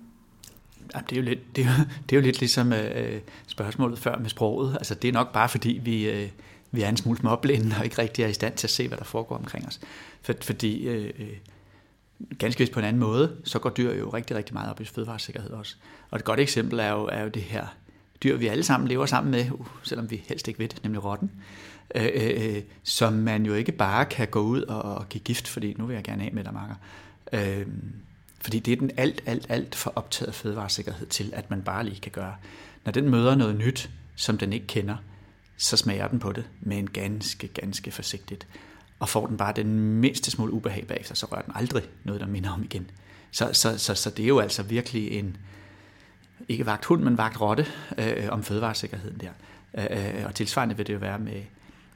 Jamen, 0.93 1.05
det, 1.09 1.11
er 1.11 1.21
jo 1.21 1.21
lidt, 1.21 1.55
det, 1.55 1.65
er 1.65 1.67
jo, 1.67 1.83
det 2.09 2.15
er 2.15 2.19
jo 2.19 2.25
lidt 2.25 2.39
ligesom 2.39 2.73
øh, 2.73 3.13
øh 3.13 3.19
spørgsmålet 3.47 3.99
før 3.99 4.17
med 4.17 4.29
sproget. 4.29 4.73
Altså, 4.73 4.95
det 4.95 5.07
er 5.07 5.11
nok 5.11 5.33
bare 5.33 5.49
fordi, 5.49 5.81
vi, 5.83 6.09
øh, 6.09 6.29
vi 6.71 6.81
er 6.81 6.89
en 6.89 6.97
smule 6.97 7.19
småblinde 7.19 7.75
og 7.79 7.83
ikke 7.83 7.97
rigtig 7.97 8.23
er 8.23 8.27
i 8.27 8.33
stand 8.33 8.53
til 8.55 8.67
at 8.67 8.71
se, 8.71 8.87
hvad 8.87 8.97
der 8.97 9.03
foregår 9.03 9.37
omkring 9.37 9.67
os. 9.67 9.79
For, 10.21 10.33
fordi 10.41 10.87
øh, 10.87 11.13
øh, 11.19 11.27
ganske 12.39 12.59
vist 12.59 12.71
på 12.71 12.79
en 12.79 12.85
anden 12.85 12.99
måde, 12.99 13.35
så 13.43 13.59
går 13.59 13.69
dyr 13.69 13.93
jo 13.93 14.09
rigtig, 14.09 14.37
rigtig 14.37 14.53
meget 14.53 14.69
op 14.69 14.81
i 14.81 14.85
fødevaresikkerhed 14.85 15.49
også. 15.49 15.75
Og 16.11 16.17
et 16.17 16.23
godt 16.23 16.39
eksempel 16.39 16.79
er 16.79 16.91
jo, 16.91 17.05
er 17.11 17.23
jo 17.23 17.29
det 17.29 17.41
her 17.41 17.65
dyr, 18.23 18.37
vi 18.37 18.47
alle 18.47 18.63
sammen 18.63 18.87
lever 18.87 19.05
sammen 19.05 19.31
med, 19.31 19.51
uh, 19.51 19.67
selvom 19.83 20.11
vi 20.11 20.23
helst 20.27 20.47
ikke 20.47 20.59
ved 20.59 20.67
det, 20.67 20.83
nemlig 20.83 21.03
rotten, 21.03 21.31
øh, 21.95 22.09
øh, 22.13 22.55
øh 22.55 22.61
som 22.83 23.13
man 23.13 23.45
jo 23.45 23.53
ikke 23.53 23.71
bare 23.71 24.05
kan 24.05 24.27
gå 24.27 24.39
ud 24.39 24.61
og 24.61 25.09
give 25.09 25.21
gift, 25.21 25.47
fordi 25.47 25.75
nu 25.77 25.85
vil 25.85 25.93
jeg 25.93 26.03
gerne 26.03 26.23
af 26.23 26.31
med 26.33 26.43
dig, 26.43 26.53
Marker. 26.53 26.75
Øh, 27.33 27.67
fordi 28.41 28.59
det 28.59 28.71
er 28.71 28.77
den 28.77 28.91
alt, 28.97 29.23
alt, 29.25 29.45
alt 29.49 29.75
for 29.75 29.93
optaget 29.95 30.35
fødevaresikkerhed 30.35 31.07
til, 31.07 31.31
at 31.33 31.49
man 31.49 31.61
bare 31.61 31.83
lige 31.83 32.01
kan 32.01 32.11
gøre. 32.11 32.35
Når 32.85 32.91
den 32.91 33.09
møder 33.09 33.35
noget 33.35 33.55
nyt, 33.55 33.89
som 34.15 34.37
den 34.37 34.53
ikke 34.53 34.67
kender, 34.67 34.95
så 35.57 35.77
smager 35.77 36.07
den 36.07 36.19
på 36.19 36.31
det 36.31 36.43
med 36.61 36.77
en 36.77 36.89
ganske, 36.89 37.47
ganske 37.47 37.91
forsigtigt. 37.91 38.47
Og 38.99 39.09
får 39.09 39.27
den 39.27 39.37
bare 39.37 39.53
den 39.55 39.79
mindste 39.79 40.31
smule 40.31 40.53
ubehag 40.53 40.87
bagefter, 40.87 41.15
så 41.15 41.25
rører 41.25 41.41
den 41.41 41.53
aldrig 41.55 41.83
noget, 42.03 42.21
der 42.21 42.27
minder 42.27 42.51
om 42.51 42.63
igen. 42.63 42.89
Så, 43.31 43.49
så, 43.53 43.77
så, 43.77 43.95
så 43.95 44.09
det 44.09 44.23
er 44.23 44.27
jo 44.27 44.39
altså 44.39 44.63
virkelig 44.63 45.11
en, 45.11 45.37
ikke 46.49 46.65
vagt 46.65 46.85
hund, 46.85 47.01
men 47.01 47.17
vagt 47.17 47.41
rotte 47.41 47.65
øh, 47.97 48.27
om 48.29 48.43
fødevaresikkerheden 48.43 49.19
der. 49.19 49.29
Øh, 49.77 50.17
øh 50.17 50.25
og 50.25 50.35
tilsvarende 50.35 50.77
vil 50.77 50.87
det 50.87 50.93
jo 50.93 50.99
være 50.99 51.19
med 51.19 51.41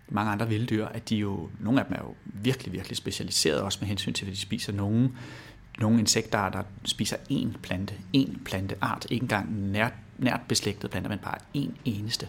mange 0.07 0.31
andre 0.31 0.47
vilddyr, 0.47 0.85
at 0.85 1.09
de 1.09 1.15
jo, 1.15 1.49
nogle 1.59 1.79
af 1.79 1.85
dem 1.85 1.95
er 1.95 2.01
jo 2.01 2.15
virkelig, 2.23 2.73
virkelig 2.73 2.97
specialiseret 2.97 3.62
også 3.62 3.77
med 3.81 3.88
hensyn 3.88 4.13
til, 4.13 4.25
at 4.25 4.31
de 4.31 4.38
spiser. 4.38 4.73
Nogle 4.73 5.12
nogle 5.79 5.99
insektarter 5.99 6.63
spiser 6.85 7.17
én 7.31 7.57
plante, 7.62 7.93
én 8.17 8.43
planteart, 8.45 9.07
ikke 9.09 9.23
engang 9.23 9.71
nært, 9.71 9.93
nært 10.17 10.41
beslægtet 10.47 10.91
planter, 10.91 11.09
men 11.09 11.19
bare 11.19 11.38
én 11.57 11.71
eneste. 11.85 12.27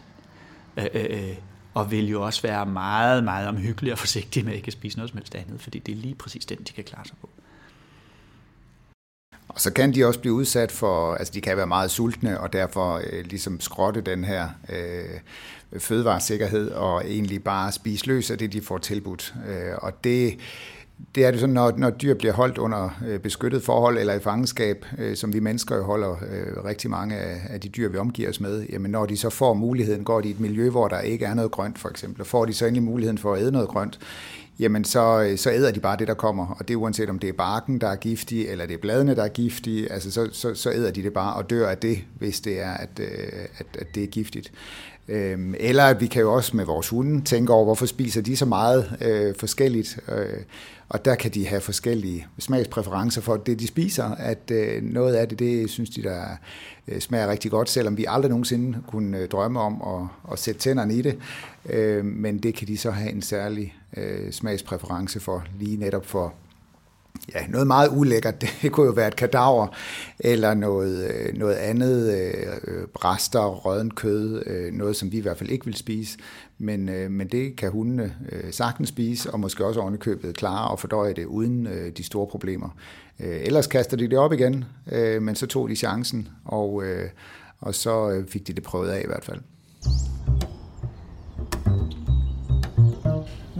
Øh, 0.76 0.86
øh, 0.94 1.06
øh, 1.10 1.36
og 1.74 1.90
vil 1.90 2.08
jo 2.08 2.24
også 2.24 2.42
være 2.42 2.66
meget, 2.66 3.24
meget 3.24 3.48
omhyggelige 3.48 3.94
og 3.94 3.98
forsigtige 3.98 4.44
med 4.44 4.54
ikke 4.54 4.66
at 4.66 4.72
spise 4.72 4.96
noget 4.96 5.10
som 5.10 5.16
helst 5.16 5.34
andet, 5.34 5.60
fordi 5.60 5.78
det 5.78 5.92
er 5.92 5.96
lige 5.96 6.14
præcis 6.14 6.46
den, 6.46 6.58
de 6.58 6.72
kan 6.72 6.84
klare 6.84 7.04
sig 7.06 7.16
på. 7.20 7.28
Og 9.54 9.60
så 9.60 9.72
kan 9.72 9.94
de 9.94 10.04
også 10.04 10.20
blive 10.20 10.34
udsat 10.34 10.72
for, 10.72 11.14
altså 11.14 11.32
de 11.34 11.40
kan 11.40 11.56
være 11.56 11.66
meget 11.66 11.90
sultne, 11.90 12.40
og 12.40 12.52
derfor 12.52 13.00
øh, 13.12 13.24
ligesom 13.24 13.60
skrotte 13.60 14.00
den 14.00 14.24
her 14.24 14.48
øh, 14.68 15.80
fødevaresikkerhed, 15.80 16.70
og 16.70 17.04
egentlig 17.06 17.44
bare 17.44 17.72
spise 17.72 18.06
løs 18.06 18.30
af 18.30 18.38
det, 18.38 18.52
de 18.52 18.60
får 18.60 18.78
tilbudt. 18.78 19.34
Øh, 19.48 19.72
og 19.76 20.04
det 20.04 20.38
det 21.14 21.24
er 21.24 21.30
det 21.30 21.40
sådan, 21.40 21.54
når, 21.54 21.72
når 21.76 21.90
dyr 21.90 22.14
bliver 22.14 22.32
holdt 22.32 22.58
under 22.58 22.90
øh, 23.06 23.20
beskyttet 23.20 23.62
forhold 23.62 23.98
eller 23.98 24.14
i 24.14 24.20
fangenskab, 24.20 24.86
øh, 24.98 25.16
som 25.16 25.32
vi 25.32 25.40
mennesker 25.40 25.76
jo 25.76 25.82
holder 25.82 26.10
øh, 26.10 26.64
rigtig 26.64 26.90
mange 26.90 27.16
af, 27.16 27.40
af 27.50 27.60
de 27.60 27.68
dyr, 27.68 27.88
vi 27.88 27.98
omgiver 27.98 28.28
os 28.28 28.40
med, 28.40 28.66
jamen 28.72 28.90
når 28.90 29.06
de 29.06 29.16
så 29.16 29.30
får 29.30 29.54
muligheden, 29.54 30.04
går 30.04 30.20
de 30.20 30.28
i 30.28 30.30
et 30.30 30.40
miljø, 30.40 30.70
hvor 30.70 30.88
der 30.88 31.00
ikke 31.00 31.24
er 31.24 31.34
noget 31.34 31.50
grønt 31.50 31.78
for 31.78 31.88
eksempel, 31.88 32.20
og 32.20 32.26
får 32.26 32.44
de 32.44 32.52
så 32.52 32.66
endelig 32.66 32.82
muligheden 32.82 33.18
for 33.18 33.34
at 33.34 33.42
æde 33.42 33.52
noget 33.52 33.68
grønt, 33.68 33.98
jamen 34.60 34.84
så, 34.84 35.22
øh, 35.22 35.38
så 35.38 35.50
æder 35.50 35.70
de 35.70 35.80
bare 35.80 35.96
det, 35.96 36.08
der 36.08 36.14
kommer. 36.14 36.46
Og 36.46 36.68
det 36.68 36.74
er 36.74 36.78
uanset 36.78 37.10
om 37.10 37.18
det 37.18 37.28
er 37.28 37.32
barken, 37.32 37.80
der 37.80 37.88
er 37.88 37.96
giftig, 37.96 38.48
eller 38.48 38.66
det 38.66 38.74
er 38.74 38.78
bladene, 38.78 39.16
der 39.16 39.24
er 39.24 39.28
giftige, 39.28 39.92
altså 39.92 40.10
så, 40.10 40.28
så, 40.32 40.54
så 40.54 40.70
æder 40.70 40.90
de 40.90 41.02
det 41.02 41.12
bare 41.12 41.34
og 41.34 41.50
dør 41.50 41.68
af 41.68 41.78
det, 41.78 41.98
hvis 42.18 42.40
det 42.40 42.60
er, 42.60 42.70
at, 42.70 43.00
øh, 43.00 43.08
at, 43.58 43.66
at 43.78 43.94
det 43.94 44.02
er 44.02 44.06
giftigt. 44.06 44.52
Øhm, 45.10 45.54
eller 45.60 45.84
at 45.84 46.00
vi 46.00 46.06
kan 46.06 46.22
jo 46.22 46.32
også 46.32 46.56
med 46.56 46.64
vores 46.64 46.88
hunde 46.88 47.24
tænke 47.24 47.52
over, 47.52 47.64
hvorfor 47.64 47.86
spiser 47.86 48.22
de 48.22 48.36
så 48.36 48.44
meget 48.44 48.96
øh, 49.00 49.34
forskelligt. 49.34 49.98
Øh, 50.08 50.42
og 50.88 51.04
der 51.04 51.14
kan 51.14 51.30
de 51.30 51.46
have 51.46 51.60
forskellige 51.60 52.26
smagspræferencer 52.38 53.20
for 53.20 53.36
det, 53.36 53.60
de 53.60 53.66
spiser. 53.66 54.04
At 54.04 54.50
øh, 54.52 54.82
noget 54.82 55.14
af 55.14 55.28
det, 55.28 55.38
det 55.38 55.70
synes 55.70 55.90
de, 55.90 56.02
der 56.02 56.22
øh, 56.88 57.00
smager 57.00 57.30
rigtig 57.30 57.50
godt, 57.50 57.68
selvom 57.68 57.96
vi 57.96 58.04
aldrig 58.08 58.30
nogensinde 58.30 58.78
kunne 58.88 59.18
øh, 59.18 59.28
drømme 59.28 59.60
om 59.60 59.82
at, 59.86 60.32
at 60.32 60.38
sætte 60.38 60.60
tænderne 60.60 60.94
i 60.94 61.02
det. 61.02 61.18
Øh, 61.70 62.04
men 62.04 62.38
det 62.38 62.54
kan 62.54 62.68
de 62.68 62.78
så 62.78 62.90
have 62.90 63.10
en 63.10 63.22
særlig 63.22 63.74
øh, 63.96 64.32
smagspræference 64.32 65.20
for, 65.20 65.44
lige 65.58 65.76
netop 65.76 66.06
for 66.06 66.34
ja, 67.34 67.46
noget 67.48 67.66
meget 67.66 67.88
ulækkert. 67.92 68.40
Det 68.62 68.72
kunne 68.72 68.86
jo 68.86 68.92
være 68.92 69.08
et 69.08 69.16
kadaver, 69.16 69.66
eller 70.18 70.54
noget, 70.54 71.10
øh, 71.10 71.38
noget 71.38 71.54
andet, 71.54 72.14
øh, 72.14 72.84
rester, 73.04 73.46
rødden 73.46 73.90
kød, 73.90 74.42
øh, 74.46 74.72
noget 74.72 74.96
som 74.96 75.12
vi 75.12 75.16
i 75.16 75.20
hvert 75.20 75.38
fald 75.38 75.50
ikke 75.50 75.64
vil 75.64 75.76
spise. 75.76 76.18
Men, 76.58 76.88
øh, 76.88 77.10
men 77.10 77.28
det 77.28 77.56
kan 77.56 77.70
hundene 77.70 78.14
øh, 78.32 78.52
sagtens 78.52 78.88
spise, 78.88 79.30
og 79.30 79.40
måske 79.40 79.66
også 79.66 79.80
ovenikøbet 79.80 80.36
klare 80.36 80.70
og 80.70 80.78
fordøje 80.78 81.14
det 81.14 81.24
uden 81.24 81.66
øh, 81.66 81.92
de 81.96 82.02
store 82.02 82.26
problemer. 82.26 82.68
Øh, 83.20 83.40
ellers 83.42 83.66
kaster 83.66 83.96
de 83.96 84.08
det 84.08 84.18
op 84.18 84.32
igen, 84.32 84.64
øh, 84.92 85.22
men 85.22 85.34
så 85.34 85.46
tog 85.46 85.68
de 85.68 85.76
chancen, 85.76 86.28
og, 86.44 86.84
øh, 86.84 87.08
og 87.60 87.74
så 87.74 88.10
øh, 88.10 88.28
fik 88.28 88.46
de 88.46 88.52
det 88.52 88.62
prøvet 88.62 88.88
af 88.88 89.02
i 89.04 89.06
hvert 89.06 89.24
fald. 89.24 89.40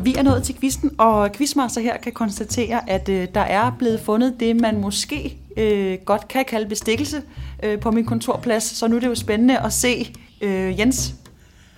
Vi 0.03 0.15
er 0.15 0.23
nået 0.23 0.43
til 0.43 0.57
quizzen, 0.61 0.91
og 0.99 1.33
quizmaster 1.33 1.81
her 1.81 1.97
kan 1.97 2.13
konstatere, 2.13 2.91
at 2.91 3.09
øh, 3.09 3.29
der 3.35 3.41
er 3.41 3.77
blevet 3.79 4.01
fundet 4.01 4.35
det, 4.41 4.57
man 4.61 4.81
måske 4.81 5.39
øh, 5.57 5.99
godt 6.05 6.29
kan 6.29 6.45
kalde 6.49 6.69
bestikkelse 6.69 7.23
øh, 7.63 7.81
på 7.81 7.91
min 7.91 8.05
kontorplads. 8.05 8.65
Så 8.65 8.89
nu 8.89 8.97
er 8.97 9.01
det 9.01 9.07
jo 9.07 9.15
spændende 9.15 9.59
at 9.59 9.73
se, 9.73 10.15
øh, 10.41 10.81
Jens, 10.81 11.15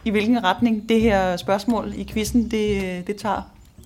i 0.05 0.11
hvilken 0.11 0.45
retning 0.45 0.89
det 0.89 1.01
her 1.01 1.37
spørgsmål 1.37 1.93
i 1.97 2.05
quizzen, 2.05 2.51
det, 2.51 3.07
det 3.07 3.17
tager. 3.17 3.43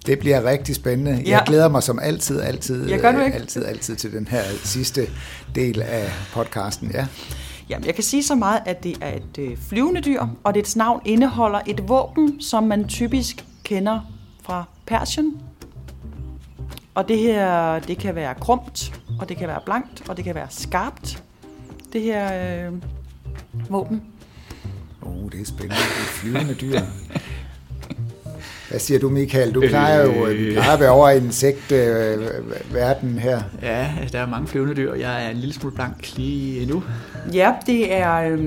Det 0.07 0.19
bliver 0.19 0.45
rigtig 0.45 0.75
spændende. 0.75 1.23
Ja. 1.27 1.31
Jeg 1.31 1.43
glæder 1.47 1.69
mig 1.69 1.83
som 1.83 1.99
altid, 2.03 2.41
altid, 2.41 2.89
jeg 2.89 3.01
gør 3.01 3.25
ikke? 3.25 3.37
altid, 3.37 3.65
altid 3.65 3.97
til 3.97 4.13
den 4.13 4.29
her 4.29 4.43
sidste 4.65 5.07
del 5.55 5.83
af 5.83 6.13
podcasten. 6.33 6.91
Ja. 6.95 7.07
Jamen, 7.69 7.87
jeg 7.87 7.95
kan 7.95 8.05
sige 8.05 8.23
så 8.23 8.35
meget, 8.35 8.61
at 8.67 8.85
det 8.85 8.97
er 9.01 9.17
et 9.17 9.39
øh, 9.39 9.57
flyvende 9.69 10.01
dyr, 10.01 10.23
og 10.45 10.55
dets 10.55 10.77
navn 10.77 11.01
indeholder 11.05 11.61
et 11.67 11.89
våben, 11.89 12.41
som 12.41 12.65
man 12.65 12.89
typisk 12.89 13.45
kender 13.65 14.16
fra 14.47 14.65
Persien. 14.87 15.35
Og 16.95 17.09
det 17.09 17.19
her, 17.19 17.79
det 17.79 17.99
kan 17.99 18.15
være 18.15 18.35
krumt, 18.35 19.01
og 19.21 19.29
det 19.29 19.37
kan 19.37 19.49
være 19.49 19.61
blankt, 19.65 20.09
og 20.09 20.17
det 20.17 20.25
kan 20.25 20.35
være 20.35 20.47
skarpt. 20.51 21.23
Det 21.93 22.03
her 22.03 22.67
øh, 22.67 22.73
våben. 23.71 24.03
Åh, 25.03 25.17
oh, 25.17 25.31
det 25.33 25.41
er 25.41 25.45
spændende. 25.45 25.75
Det 25.75 25.81
er 25.81 26.13
flyvende 26.21 26.55
dyr. 26.55 26.81
Hvad 28.69 28.79
siger 28.79 29.01
du, 29.01 29.09
Michael? 29.09 29.55
Du 29.55 29.61
plejer 29.61 30.03
jo 30.03 30.27
øh, 30.27 30.53
plejer 30.53 30.73
at 30.73 30.81
være 30.81 30.91
over 30.91 31.11
i 31.11 31.17
insektverden 31.17 33.15
øh, 33.15 33.17
her. 33.17 33.43
Ja, 33.63 33.89
der 34.13 34.19
er 34.19 34.27
mange 34.27 34.47
flyvende 34.47 34.75
dyr, 34.75 34.91
og 34.91 35.01
jeg 35.01 35.27
er 35.27 35.31
en 35.31 35.37
lille 35.37 35.55
smule 35.55 35.75
blank 35.75 36.17
lige 36.17 36.67
nu. 36.67 36.83
Ja, 37.33 37.55
det 37.67 37.93
er 37.93 38.15
øh, 38.15 38.39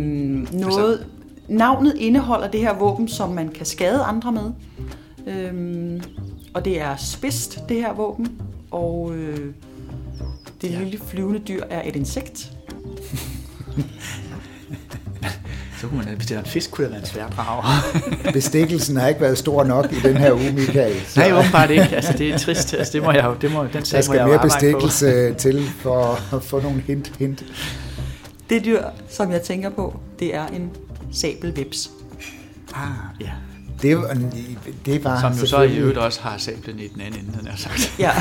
noget... 0.54 1.06
Navnet 1.48 1.96
indeholder 1.98 2.48
det 2.48 2.60
her 2.60 2.74
våben, 2.74 3.08
som 3.08 3.30
man 3.30 3.50
kan 3.50 3.66
skade 3.66 4.04
andre 4.04 4.32
med. 4.32 4.52
Øhm, 5.30 6.02
og 6.54 6.66
det 6.66 6.82
er 6.82 6.96
spidst, 6.96 7.60
det 7.70 7.78
her 7.78 7.94
våben. 7.94 8.42
Og 8.72 9.12
øh, 9.16 9.54
det 10.62 10.72
ja. 10.72 10.80
lille 10.80 11.00
flyvende 11.08 11.40
dyr 11.40 11.64
er 11.70 11.90
et 11.90 11.96
insekt. 11.96 12.52
Så 15.82 15.88
kunne 15.88 16.06
man, 16.06 16.16
hvis 16.16 16.28
det 16.28 16.38
var 16.38 16.44
en 16.44 16.50
fisk, 16.50 16.72
kunne 16.72 16.86
det 16.86 16.92
være 16.92 17.02
en 17.02 17.08
sværdrager. 17.08 17.64
Bestikkelsen 18.34 18.98
har 18.98 19.08
ikke 19.08 19.22
været 19.22 19.38
stor 19.38 19.64
nok 19.64 19.92
i 19.92 19.96
den 19.96 20.18
her 20.18 20.34
uge, 20.34 20.52
Michael. 20.52 21.02
Så. 21.08 21.20
Nej, 21.20 21.32
åbenbart 21.40 21.70
ikke. 21.70 21.96
Altså, 21.96 22.14
det 22.18 22.30
er 22.30 22.38
trist. 22.38 22.74
Altså, 22.74 22.94
det 22.94 23.04
må 23.04 23.12
jeg 23.12 23.24
jo, 23.24 23.36
det 23.42 23.52
må, 23.52 23.64
den 23.74 23.86
sag 23.86 23.98
Der 23.98 24.02
skal 24.04 24.14
må 24.14 24.20
jeg 24.20 24.28
mere 24.28 24.40
bestikkelse 24.42 25.30
på. 25.32 25.40
til 25.40 25.70
for 25.70 26.36
at 26.36 26.44
få 26.44 26.60
nogle 26.60 26.82
hint, 26.82 27.12
hint. 27.20 27.46
Det 28.50 28.66
dyr, 28.66 28.84
som 29.10 29.32
jeg 29.32 29.42
tænker 29.42 29.70
på, 29.70 30.00
det 30.20 30.36
er 30.36 30.48
en 30.48 30.70
sabelvips. 31.12 31.92
Ah, 32.74 32.90
ja. 33.22 33.32
Det, 33.82 33.98
det 34.86 35.04
var 35.04 35.22
Som 35.22 35.34
jo 35.34 35.46
så 35.46 35.62
i 35.62 35.78
øvrigt 35.78 35.98
også 35.98 36.22
har 36.22 36.38
sablen 36.38 36.80
i 36.80 36.88
den 36.88 37.02
anden 37.02 37.20
ende, 37.20 37.40
den 37.40 37.48
er 37.48 37.56
sagt. 37.56 37.94
Ja. 38.00 38.12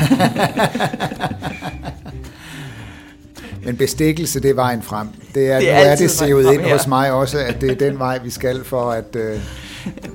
Men 3.64 3.77
bestikkelse, 3.77 4.40
det 4.40 4.51
er 4.51 4.55
vejen 4.55 4.83
frem. 4.83 5.09
Det 5.35 5.51
er, 5.51 5.59
det 5.59 5.71
er, 5.71 5.85
nu 5.85 5.90
er 5.90 5.97
det 5.97 6.11
sevet 6.11 6.53
ind 6.55 6.62
her. 6.62 6.73
hos 6.73 6.87
mig 6.87 7.12
også, 7.12 7.38
at 7.38 7.61
det 7.61 7.71
er 7.71 7.75
den 7.75 7.99
vej, 7.99 8.18
vi 8.25 8.31
skal 8.31 8.64
for, 8.64 8.90
at 8.90 9.16
øh, 9.16 9.40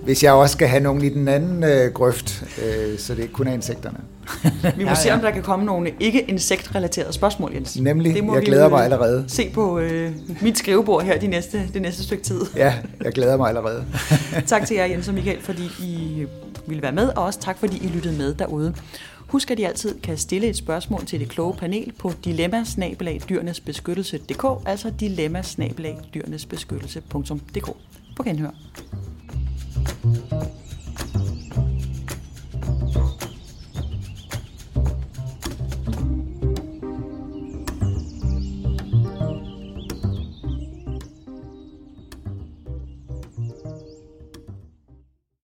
hvis 0.04 0.24
jeg 0.24 0.34
også 0.34 0.54
skal 0.54 0.68
have 0.68 0.84
nogen 0.84 1.04
i 1.04 1.10
den 1.10 1.28
anden 1.28 1.64
øh, 1.64 1.94
grøft, 1.94 2.44
øh, 2.66 3.00
så 3.00 3.16
det 3.16 3.22
ikke 3.22 3.34
kun 3.34 3.48
er 3.48 3.54
insekterne. 3.54 3.98
Vi 4.78 4.84
må 4.84 4.90
ja, 4.90 4.96
se, 4.96 5.12
om 5.12 5.20
der 5.20 5.32
kan 5.32 5.44
komme 5.44 5.66
nogle 5.66 5.94
ikke-insektrelaterede 6.00 7.14
spørgsmål, 7.14 7.54
Jens. 7.54 7.80
Nemlig, 7.80 8.16
det 8.16 8.24
må 8.24 8.36
jeg 8.36 8.44
glæder 8.44 8.70
mig 8.70 8.78
øh, 8.78 8.84
allerede. 8.84 9.26
Se 9.28 9.50
på 9.54 9.80
øh, 9.80 10.12
mit 10.42 10.58
skrivebord 10.58 11.04
her 11.04 11.20
det 11.20 11.30
næste, 11.30 11.70
det 11.74 11.82
næste 11.82 12.04
stykke 12.04 12.24
tid. 12.24 12.42
Ja, 12.56 12.74
jeg 13.04 13.12
glæder 13.12 13.38
mig 13.38 13.48
allerede. 13.48 13.86
tak 14.48 14.68
til 14.68 14.76
jer, 14.76 14.86
Jens 14.86 15.08
og 15.08 15.14
Michael, 15.14 15.42
fordi 15.42 15.64
I 15.80 16.26
ville 16.68 16.84
være 16.84 16.92
med, 16.92 17.08
og 17.08 17.24
også 17.24 17.40
tak, 17.40 17.58
fordi 17.58 17.86
I 17.86 17.88
lyttede 17.88 18.18
med 18.18 18.34
derude. 18.34 18.74
Husk, 19.28 19.52
at 19.52 19.60
I 19.60 19.64
altid 19.64 19.96
kan 20.04 20.18
stille 20.18 20.48
et 20.48 20.58
spørgsmål 20.58 21.06
til 21.06 21.20
det 21.20 21.30
kloge 21.30 21.54
panel 21.54 21.92
på 22.00 22.12
dilemmasnabelagdyrenesbeskyttelse.dk, 22.26 24.46
altså 24.66 24.92
dilemmasnabelagdyrenesbeskyttelse.dk. 25.00 27.70
På 28.16 28.24
genhør. 28.24 28.50
thank 30.02 30.32
you 30.32 30.63